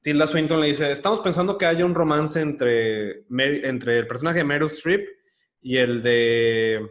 [0.00, 4.44] Tilda Swinton le dice, estamos pensando que haya un romance entre, entre el personaje de
[4.44, 5.06] Meryl Streep
[5.60, 6.88] y el de...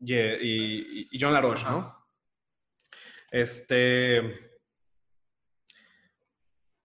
[0.00, 1.96] Y, John LaRoche, ¿no?
[3.30, 4.50] Este...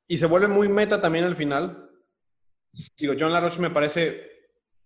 [0.08, 1.90] Y se vuelve muy meta también al final.
[2.96, 4.33] Digo, John LaRoche me parece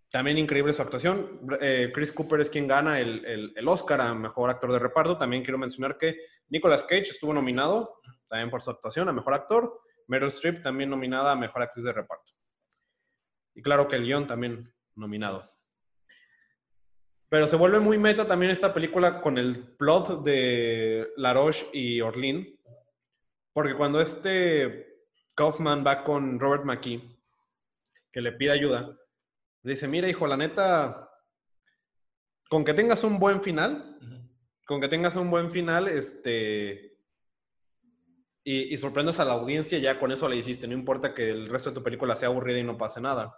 [0.09, 1.41] también increíble su actuación.
[1.59, 5.17] Eh, Chris Cooper es quien gana el, el, Oscar a Mejor Actor de Reparto.
[5.17, 6.17] También quiero mencionar que
[6.49, 7.99] Nicolas Cage estuvo nominado
[8.29, 9.81] también por su actuación a Mejor Actor.
[10.07, 12.31] Meryl Streep también nominada a Mejor Actriz de Reparto.
[13.53, 15.51] Y claro que el guion también nominado.
[17.29, 22.57] Pero se vuelve muy meta también esta película con el plot de Laroche y Orlin.
[23.51, 25.03] Porque cuando este
[25.35, 27.01] Kaufman va con Robert McKee,
[28.11, 28.97] que le pide ayuda,
[29.71, 31.09] dice, mira, hijo, la neta,
[32.49, 33.99] con que tengas un buen final,
[34.65, 36.97] con que tengas un buen final, este,
[38.43, 41.49] y, y, sorprendas a la audiencia, ya con eso le hiciste, no importa que el
[41.49, 43.35] resto de tu película sea aburrida y no pase nada.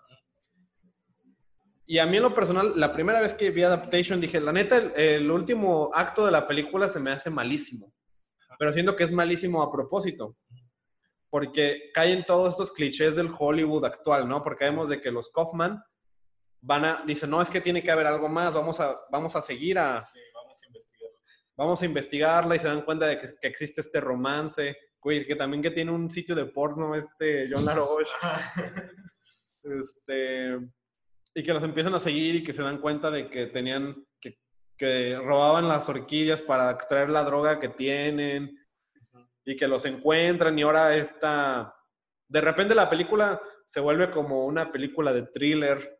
[1.85, 4.77] Y a mí en lo personal, la primera vez que vi Adaptation dije, la neta,
[4.77, 7.91] el, último acto de la película se me hace malísimo,
[8.59, 10.37] pero siento que es malísimo a propósito
[11.29, 14.43] porque caen todos estos clichés del Hollywood actual, ¿no?
[14.43, 15.81] Porque vemos de que los Kaufman
[16.61, 19.41] van a, dicen, no, es que tiene que haber algo más, vamos a, vamos a
[19.41, 20.03] seguir a...
[20.03, 21.17] Sí, vamos a investigarla.
[21.55, 25.71] Vamos a investigarla y se dan cuenta de que, existe este romance, que también que
[25.71, 28.11] tiene un sitio de porno, este John LaRoche.
[29.63, 30.59] este,
[31.33, 34.39] y que los empiezan a seguir y que se dan cuenta de que tenían, que,
[34.77, 38.57] que robaban las orquídeas para extraer la droga que tienen.
[39.45, 41.73] y que los encuentran y ahora esta...
[42.27, 45.98] De repente la película se vuelve como una película de thriller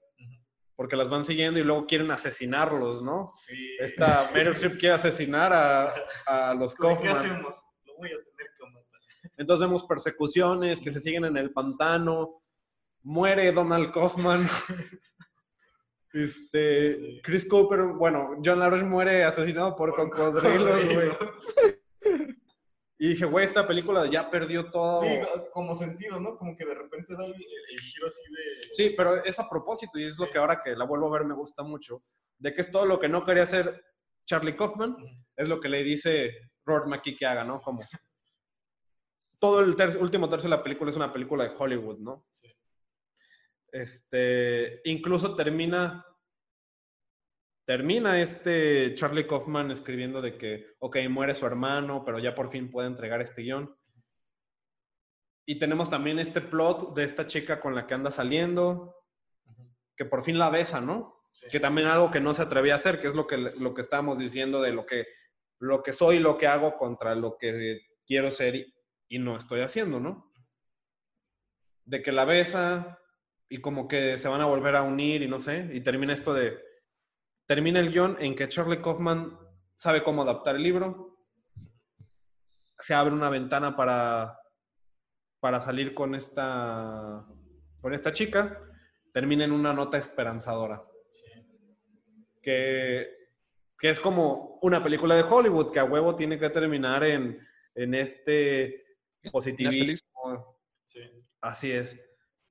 [0.80, 3.28] porque las van siguiendo y luego quieren asesinarlos, ¿no?
[3.28, 3.76] Sí.
[3.82, 5.94] Esta Meryl Streep quiere asesinar a,
[6.26, 7.14] a los ¿Cómo Kaufman.
[7.14, 7.56] ¿Qué hacemos?
[7.84, 9.32] Lo voy a tener que matar.
[9.36, 12.42] Entonces vemos persecuciones que se siguen en el pantano.
[13.04, 14.48] Muere Donald Kaufman.
[16.14, 17.22] Este, Sí.
[17.24, 21.10] Chris Cooper, bueno, John LaRoche muere asesinado por Por cocodrilos, güey.
[23.02, 25.02] Y dije, güey, esta película ya perdió todo.
[25.02, 25.08] Sí,
[25.54, 26.36] como sentido, ¿no?
[26.36, 28.64] Como que de repente da el, el giro así de...
[28.74, 31.26] Sí, pero es a propósito y es lo que ahora que la vuelvo a ver
[31.26, 32.04] me gusta mucho,
[32.38, 33.86] de que es todo lo que no quería hacer
[34.26, 34.98] Charlie Kaufman,
[35.38, 37.62] es lo que le dice Robert McKee que haga, ¿no?
[37.62, 37.82] Como
[39.40, 42.26] todo el tercio- último tercio de la película es una película de Hollywood, ¿no?
[42.34, 42.50] Sí.
[43.72, 46.06] Este, incluso termina
[47.70, 52.72] termina este Charlie Kaufman escribiendo de que, ok, muere su hermano, pero ya por fin
[52.72, 53.78] puede entregar este guion.
[55.46, 58.96] Y tenemos también este plot de esta chica con la que anda saliendo,
[59.96, 61.22] que por fin la besa, ¿no?
[61.32, 61.46] Sí.
[61.52, 63.82] Que también algo que no se atrevía a hacer, que es lo que, lo que
[63.82, 65.06] estábamos diciendo de lo que,
[65.60, 68.74] lo que soy, lo que hago contra lo que quiero ser y,
[69.10, 70.34] y no estoy haciendo, ¿no?
[71.86, 73.00] De que la besa
[73.48, 76.34] y como que se van a volver a unir y no sé, y termina esto
[76.34, 76.69] de,
[77.50, 79.36] termina el guion en que Charlie Kaufman
[79.74, 81.18] sabe cómo adaptar el libro,
[82.78, 84.40] se abre una ventana para,
[85.40, 87.26] para salir con esta,
[87.82, 88.62] con esta chica,
[89.12, 91.26] termina en una nota esperanzadora Sí.
[92.44, 93.08] que,
[93.80, 97.40] que es como una película de Hollywood que a huevo tiene que terminar en,
[97.74, 98.86] en este
[99.32, 100.62] positivismo.
[100.84, 101.02] Sí.
[101.42, 102.00] Así es.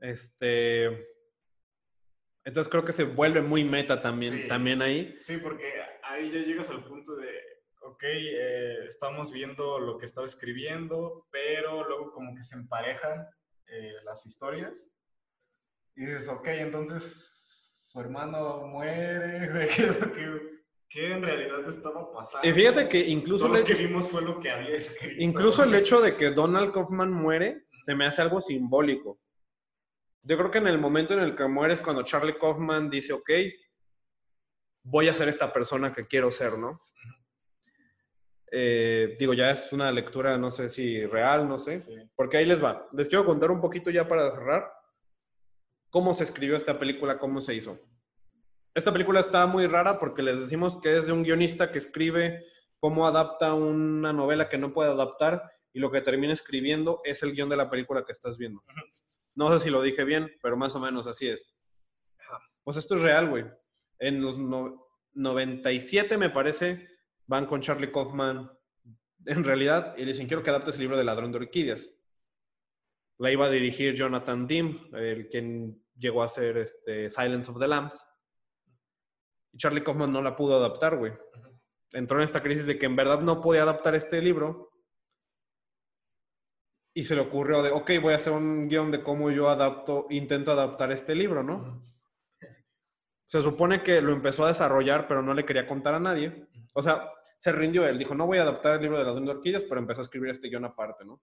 [0.00, 1.06] Este,
[2.48, 4.48] entonces creo que se vuelve muy meta también, Sí.
[4.48, 5.16] también ahí.
[5.20, 5.70] Sí, porque
[6.02, 7.28] ahí ya llegas al punto de,
[7.82, 13.26] ok, eh, estamos viendo lo que estaba escribiendo, pero luego como que se emparejan
[13.66, 14.90] eh, las historias.
[15.94, 17.34] Y dices, ok, entonces
[17.90, 19.68] su hermano muere, güey,
[20.14, 20.40] ¿qué,
[20.88, 22.48] qué en realidad estaba pasando?
[22.48, 25.16] Y fíjate que incluso, Todo lo que vimos fue lo que había escrito.
[25.22, 29.18] incluso el hecho de que Donald Kaufman muere se me hace algo simbólico.
[30.22, 33.12] Yo creo que en el momento en el que muere es cuando Charlie Kaufman dice,
[33.12, 33.30] ok,
[34.82, 36.80] voy a ser esta persona que quiero ser, ¿no?
[38.50, 41.80] Eh, digo, ya es una lectura, no sé si real, no sé.
[41.80, 41.94] Sí.
[42.14, 42.88] Porque ahí les va.
[42.92, 44.70] Les quiero contar un poquito ya para cerrar
[45.90, 47.78] cómo se escribió esta película, cómo se hizo.
[48.74, 52.44] Esta película está muy rara porque les decimos que es de un guionista que escribe
[52.78, 55.42] cómo adapta una novela que no puede adaptar
[55.72, 58.62] y lo que termina escribiendo es el guion de la película que estás viendo.
[59.38, 61.54] No sé si lo dije bien, pero más o menos así es.
[62.64, 63.44] Pues esto es real, güey.
[64.00, 66.88] En los no- 97, me parece,
[67.26, 68.50] van con Charlie Kaufman
[69.26, 71.88] en realidad y le dicen, quiero que adaptes el libro de Ladrón de Orquídeas.
[73.18, 77.68] La iba a dirigir Jonathan Dim, el quien llegó a hacer este, Silence of the
[77.68, 78.04] Lambs.
[79.52, 81.12] Y Charlie Kaufman no la pudo adaptar, güey.
[81.92, 84.72] Entró en esta crisis de que en verdad no podía adaptar este libro.
[86.94, 90.06] Y se le ocurrió de, ok, voy a hacer un guion de cómo yo adapto,
[90.10, 91.84] intento adaptar este libro, ¿no?
[93.24, 96.46] Se supone que lo empezó a desarrollar, pero no le quería contar a nadie.
[96.72, 97.98] O sea, se rindió él.
[97.98, 100.30] Dijo, no voy a adaptar el libro de Ladrón de Orquídeas, pero empezó a escribir
[100.30, 101.20] este guion aparte, ¿no?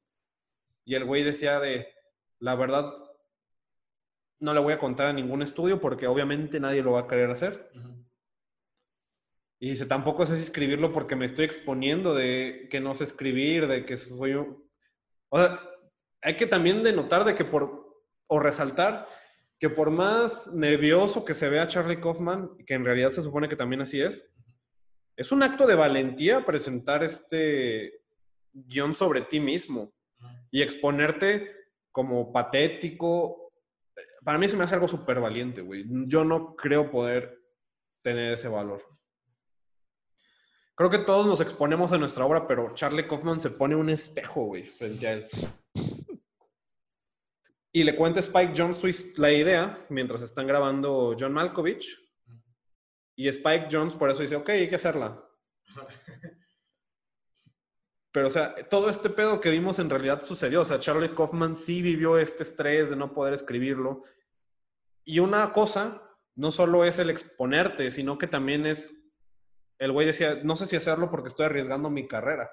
[0.86, 1.88] Y el güey decía de,
[2.40, 2.94] la verdad,
[4.40, 7.30] no le voy a contar a ningún estudio porque obviamente nadie lo va a querer
[7.32, 7.72] hacer.
[9.60, 13.68] Y dice, tampoco sé si escribirlo porque me estoy exponiendo de que no sé escribir,
[13.68, 14.65] de que soy un...
[15.30, 15.60] O sea,
[16.22, 17.86] hay que también denotar de que por...
[18.28, 19.08] o resaltar
[19.60, 23.56] que por más nervioso que se vea Charlie Kaufman, que en realidad se supone que
[23.56, 24.28] también así es,
[25.16, 28.02] es un acto de valentía presentar este
[28.52, 29.94] guion sobre ti mismo
[30.52, 31.56] y exponerte
[31.92, 33.54] como patético.
[34.24, 35.86] Para mí se me hace algo súper valiente, güey.
[36.08, 37.42] Yo no creo poder
[38.02, 38.84] tener ese valor.
[40.76, 44.44] Creo que todos nos exponemos en nuestra obra, pero Charlie Kaufman se pone un espejo,
[44.44, 45.30] güey, frente a él.
[47.72, 51.98] Y le cuenta a Spike Jonze la idea mientras están grabando John Malkovich.
[53.18, 55.24] Y Spike Jones por eso dice, ok, hay que hacerla.
[58.12, 60.62] Pero, o sea, todo este pedo que vimos en realidad sucedió.
[60.62, 64.04] O sea, Charlie Kaufman sí vivió este estrés de no poder escribirlo.
[65.04, 66.02] Y una cosa,
[66.36, 68.94] no solo es el exponerte, sino que también es,
[69.80, 72.50] el güey decía, no sé si hacerlo porque estoy arriesgando mi carrera.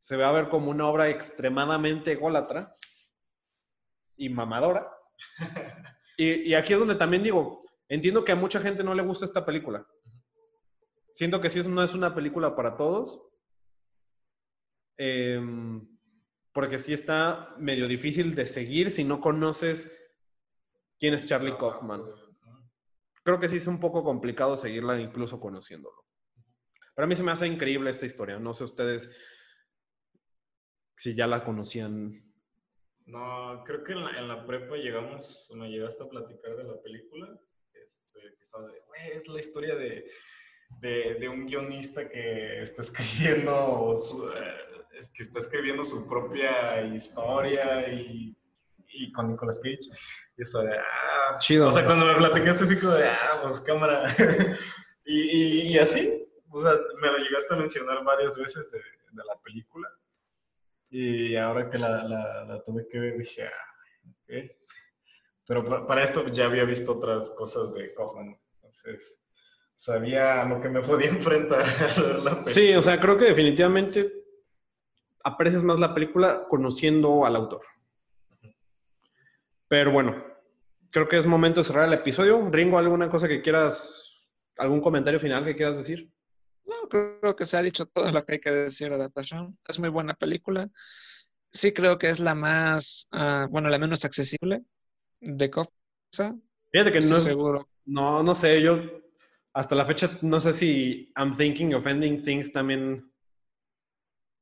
[0.00, 2.74] Se va a ver como una obra extremadamente ególatra
[4.16, 4.88] y mamadora.
[6.16, 9.24] Y, y aquí es donde también digo, entiendo que a mucha gente no le gusta
[9.24, 9.86] esta película.
[11.14, 13.20] Siento que sí no es una película para todos.
[14.98, 15.86] em,
[16.52, 19.90] porque sí está medio difícil de seguir si no conoces
[20.98, 22.02] quién es Charlie Kaufman.
[23.22, 26.04] Creo que sí es un poco complicado seguirla incluso conociéndolo.
[26.94, 28.38] Pero a mí se me hace increíble esta historia.
[28.38, 29.10] No sé ustedes
[30.96, 32.22] si ya la conocían.
[33.06, 36.80] No, creo que en la, en la prepa llegamos, me llegaste a platicar de la
[36.82, 37.38] película.
[37.72, 40.10] Este, que estaba de, "Güey, es la historia de,
[40.80, 44.54] de, de un guionista que está escribiendo su, eh,
[44.92, 48.36] es que está escribiendo su propia historia y,
[48.88, 49.78] y con Nicolas Cage.
[50.36, 51.68] Y está de, ah, Chido.
[51.68, 54.14] O sea, cuando me platicaste fui como de, ah, pues cámara.
[55.04, 59.24] y, y, y así, o sea, me lo llegaste a mencionar varias veces de, de
[59.24, 59.88] la película.
[60.90, 64.50] Y ahora que la, la, la tuve que ver, dije, ah, ok.
[65.46, 68.38] Pero pa- para esto ya había visto otras cosas de Kaufman.
[68.56, 69.20] Entonces,
[69.74, 72.54] sabía lo que me podía enfrentar al ver la película.
[72.54, 74.12] Sí, o sea, creo que definitivamente
[75.22, 77.62] aprecias más la película conociendo al autor.
[79.68, 80.24] Pero bueno,
[80.90, 82.48] creo que es momento de cerrar el episodio.
[82.50, 84.22] Ringo, ¿alguna cosa que quieras,
[84.56, 86.10] algún comentario final que quieras decir?
[86.64, 89.58] No, creo que se ha dicho todo lo que hay que decir de adaptación.
[89.66, 90.68] Es muy buena película.
[91.52, 94.62] Sí creo que es la más, ah, bueno, la menos accesible
[95.20, 96.42] de Kaufman.
[96.72, 97.68] Fíjate que Estoy no es, seguro.
[97.86, 98.78] no, no sé, yo
[99.52, 103.12] hasta la fecha no sé si I'm Thinking of Ending Things también,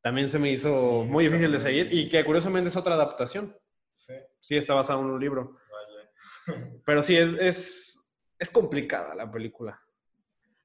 [0.02, 3.56] también se me hizo Sí, muy difícil de seguir y que curiosamente es otra adaptación.
[3.92, 5.56] Sí, Sí, está basado en un libro.
[6.84, 9.80] Pero sí, es, es, es complicada la película.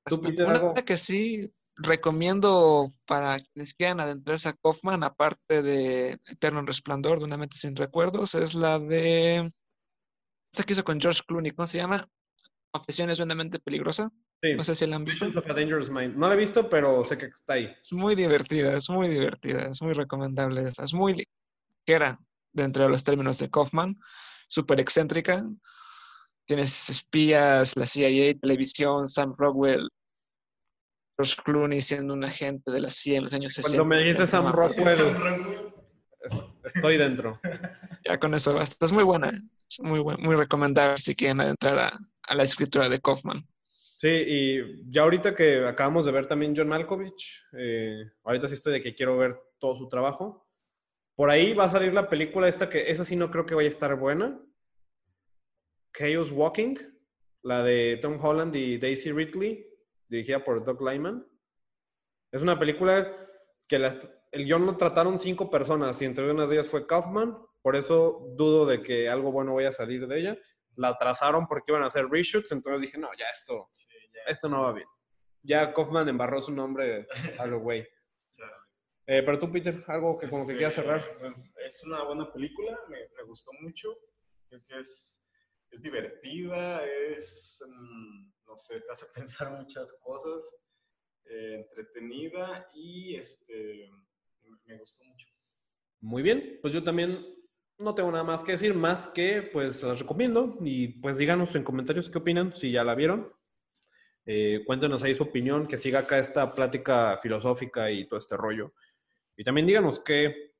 [0.05, 0.73] ¿Tú, Hasta Peter, una algo?
[0.73, 7.37] que sí recomiendo para quienes quieran adentrarse a Kaufman, aparte de Eterno Resplandor de una
[7.37, 9.51] mente sin recuerdos, es la de
[10.53, 12.07] esta que hizo con George Clooney, ¿cómo se llama?
[12.69, 14.11] Confesiones de una mente peligrosa.
[14.39, 14.53] Sí.
[14.53, 15.25] No sé si la han visto.
[15.25, 16.15] Mind.
[16.15, 17.75] No la he visto, pero sé que está ahí.
[17.81, 20.67] Es muy divertida, es muy divertida, es muy recomendable.
[20.67, 21.25] esa, Es muy
[21.87, 22.19] ligera
[22.51, 23.99] dentro de los términos de Kaufman,
[24.47, 25.43] súper excéntrica.
[26.45, 29.87] Tienes espías, la CIA, televisión, Sam Rockwell,
[31.17, 33.77] George Clooney siendo un agente de la CIA en los años 60.
[33.77, 35.15] Cuando me dijiste Sam Rockwell,
[36.63, 37.39] estoy dentro.
[38.05, 38.83] Ya con eso basta.
[38.85, 42.89] Es muy buena, es muy, buen- muy recomendable si quieren adentrar a, a la escritura
[42.89, 43.47] de Kaufman.
[43.97, 48.73] Sí, y ya ahorita que acabamos de ver también John Malkovich, eh, ahorita sí estoy
[48.73, 50.45] de que quiero ver todo su trabajo.
[51.15, 53.69] Por ahí va a salir la película esta que esa sí no creo que vaya
[53.69, 54.37] a estar buena.
[55.93, 56.75] Chaos Walking,
[57.43, 59.67] la de Tom Holland y Daisy Ridley,
[60.07, 61.25] dirigida por Doug Lyman.
[62.31, 63.15] Es una película
[63.67, 67.37] que las- el guion lo trataron cinco personas y entre unas de ellas fue Kaufman,
[67.61, 70.37] por eso dudo de que algo bueno vaya a salir de ella.
[70.75, 74.49] La atrasaron porque iban a hacer reshoots, entonces dije, no, ya esto, Sí, ya, esto
[74.49, 74.87] no va bien.
[75.43, 77.07] Ya Kaufman embarró su nombre
[77.39, 77.87] a lo güey.
[79.05, 81.17] Eh, pero tú, Peter, algo que como que Este, quieras cerrar.
[81.19, 83.89] Pues es una buena película, me, me gustó mucho.
[84.47, 85.22] Creo que es,
[85.73, 90.43] es divertida, es, mm, no sé, te hace pensar muchas cosas,
[91.25, 93.89] eh, entretenida y este,
[94.65, 95.27] me- gustó mucho.
[96.01, 97.25] Muy bien, pues yo también
[97.77, 101.63] no tengo nada más que decir, más que pues las recomiendo y pues díganos en
[101.63, 103.31] comentarios qué opinan, si ya la vieron.
[104.25, 108.73] Eh, cuéntenos ahí su opinión, que siga acá esta plática filosófica y todo este rollo.
[109.35, 110.53] Y también díganos qué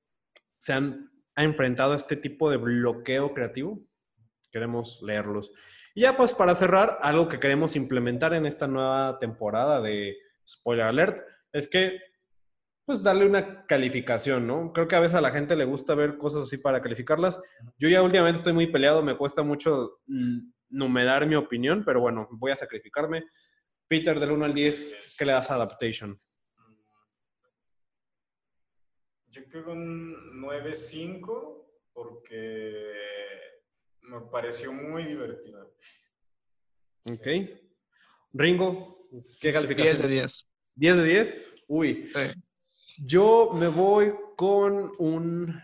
[0.58, 3.84] se han ha enfrentado a este tipo de bloqueo creativo.
[4.54, 5.52] Queremos leerlos.
[5.96, 10.16] Y ya pues para cerrar, algo que queremos implementar en esta nueva temporada de
[10.48, 12.00] Spoiler Alert es que
[12.86, 14.74] pues darle una calificación, ¿no?
[14.74, 17.42] Creo que a veces a la gente le gusta ver cosas así para calificarlas.
[17.80, 22.28] Yo ya últimamente estoy muy peleado, me cuesta mucho mm, numerar mi opinión, pero bueno,
[22.32, 23.24] voy a sacrificarme.
[23.88, 26.20] Peter, del 1 al 10, ¿qué le das a Adaptation?
[29.28, 32.92] Yo creo un 9.5 porque
[34.04, 35.66] me pareció muy divertida.
[37.06, 37.28] Ok.
[38.34, 39.08] Ringo,
[39.40, 39.98] ¿qué 10 calificación?
[40.08, 40.48] de 10.
[40.76, 41.54] 10 de 10.
[41.68, 42.42] Uy, Sí.
[42.98, 45.62] yo me voy con un...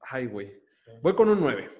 [0.00, 0.62] Ay, güey.
[0.84, 0.92] Sí.
[1.02, 1.70] Voy con un 9.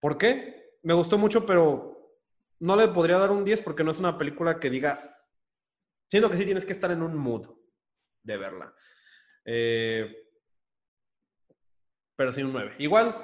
[0.00, 0.78] ¿Por qué?
[0.82, 2.18] Me gustó mucho, pero
[2.60, 5.10] no le podría dar un 10 porque no es una película que diga...
[6.10, 7.48] Siento que sí tienes que estar en un mood
[8.22, 8.74] de verla.
[9.46, 10.23] Eh,
[12.16, 12.76] pero sí un 9.
[12.78, 13.14] Igual,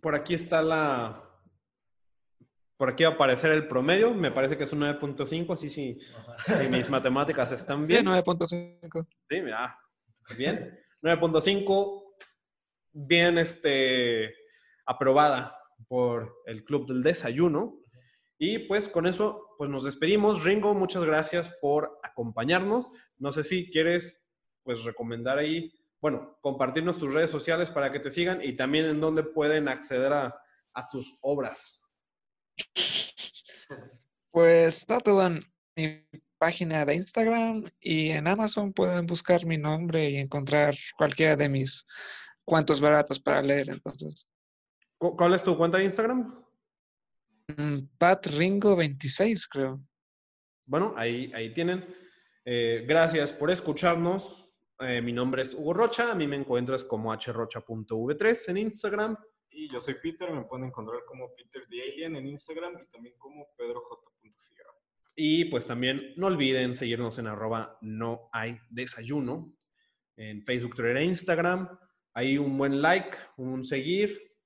[0.00, 1.24] por aquí está la...
[2.76, 4.14] Por aquí va a aparecer el promedio.
[4.14, 5.56] Me parece que es un 9.5.
[5.56, 5.98] Sí, sí.
[6.46, 8.22] Si mis matemáticas están Bien, bien.
[8.24, 9.06] 9.5.
[9.28, 9.76] Sí, mira.
[10.36, 10.78] Bien.
[11.02, 12.04] 9.5.
[12.92, 14.32] Bien este,
[14.86, 15.56] aprobada
[15.88, 17.80] por el Club del Desayuno.
[18.38, 20.44] Y pues con eso, pues nos despedimos.
[20.44, 22.86] Ringo, muchas gracias por acompañarnos.
[23.18, 24.22] No sé si quieres,
[24.62, 29.00] pues recomendar ahí, bueno, compartirnos tus redes sociales para que te sigan y también en
[29.00, 30.40] dónde pueden acceder a,
[30.74, 31.84] a tus obras.
[34.30, 35.44] Pues está todo en
[35.76, 36.06] mi
[36.38, 41.84] página de Instagram y en Amazon pueden buscar mi nombre y encontrar cualquiera de mis
[42.44, 43.70] cuentos baratos para leer.
[43.70, 44.26] Entonces,
[44.98, 46.44] ¿Cu- ¿Cuál es tu cuenta de Instagram?
[47.56, 49.80] mm, Pat Ringo 26, creo.
[50.66, 51.84] Bueno, ahí, ahí tienen.
[52.44, 54.47] Eh, gracias por escucharnos.
[54.80, 56.12] Eh, mi nombre es Hugo Rocha.
[56.12, 59.16] A mí me encuentras como hrocha.v3 en Instagram.
[59.50, 63.16] Y yo soy Peter, me pueden encontrar como Peter the Alien en Instagram y también
[63.18, 64.02] como Pedro J.
[64.20, 64.74] Figueroa.
[65.16, 69.52] Y pues también no olviden seguirnos en arroba no hay desayuno
[70.16, 71.68] en Facebook, Twitter e Instagram.
[72.14, 74.36] Ahí un buen like, un seguir,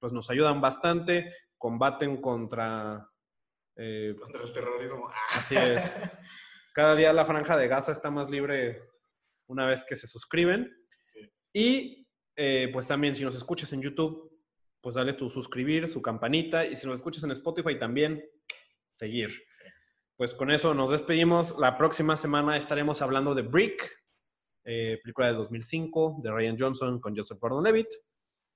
[0.00, 1.32] pues nos ayudan bastante.
[1.58, 3.08] Combaten contra...
[3.76, 5.10] eh, Contra el terrorismo.
[5.30, 5.92] Así es.
[6.74, 8.82] Cada día la franja de Gaza está más libre
[9.48, 10.70] una vez que se suscriben.
[10.98, 11.20] Sí.
[11.52, 14.30] Y eh, pues también si nos escuchas en YouTube,
[14.80, 16.64] pues dale tu suscribir, su campanita.
[16.64, 18.22] Y si nos escuchas en Spotify también,
[18.94, 19.30] seguir.
[19.30, 19.64] Sí.
[20.16, 21.54] Pues con eso nos despedimos.
[21.58, 23.90] La próxima semana estaremos hablando de Brick,
[24.64, 27.88] eh, película de 2005 de Ryan Johnson con Joseph Gordon-Levitt.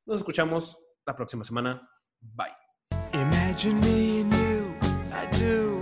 [0.06, 0.76] Nos escuchamos
[1.06, 1.86] la próxima semana.
[2.20, 2.54] Bye.
[3.12, 4.74] Imagine me and you,
[5.12, 5.78] I do.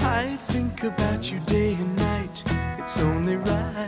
[0.00, 2.42] I think about you day and night.
[2.78, 3.87] It's only right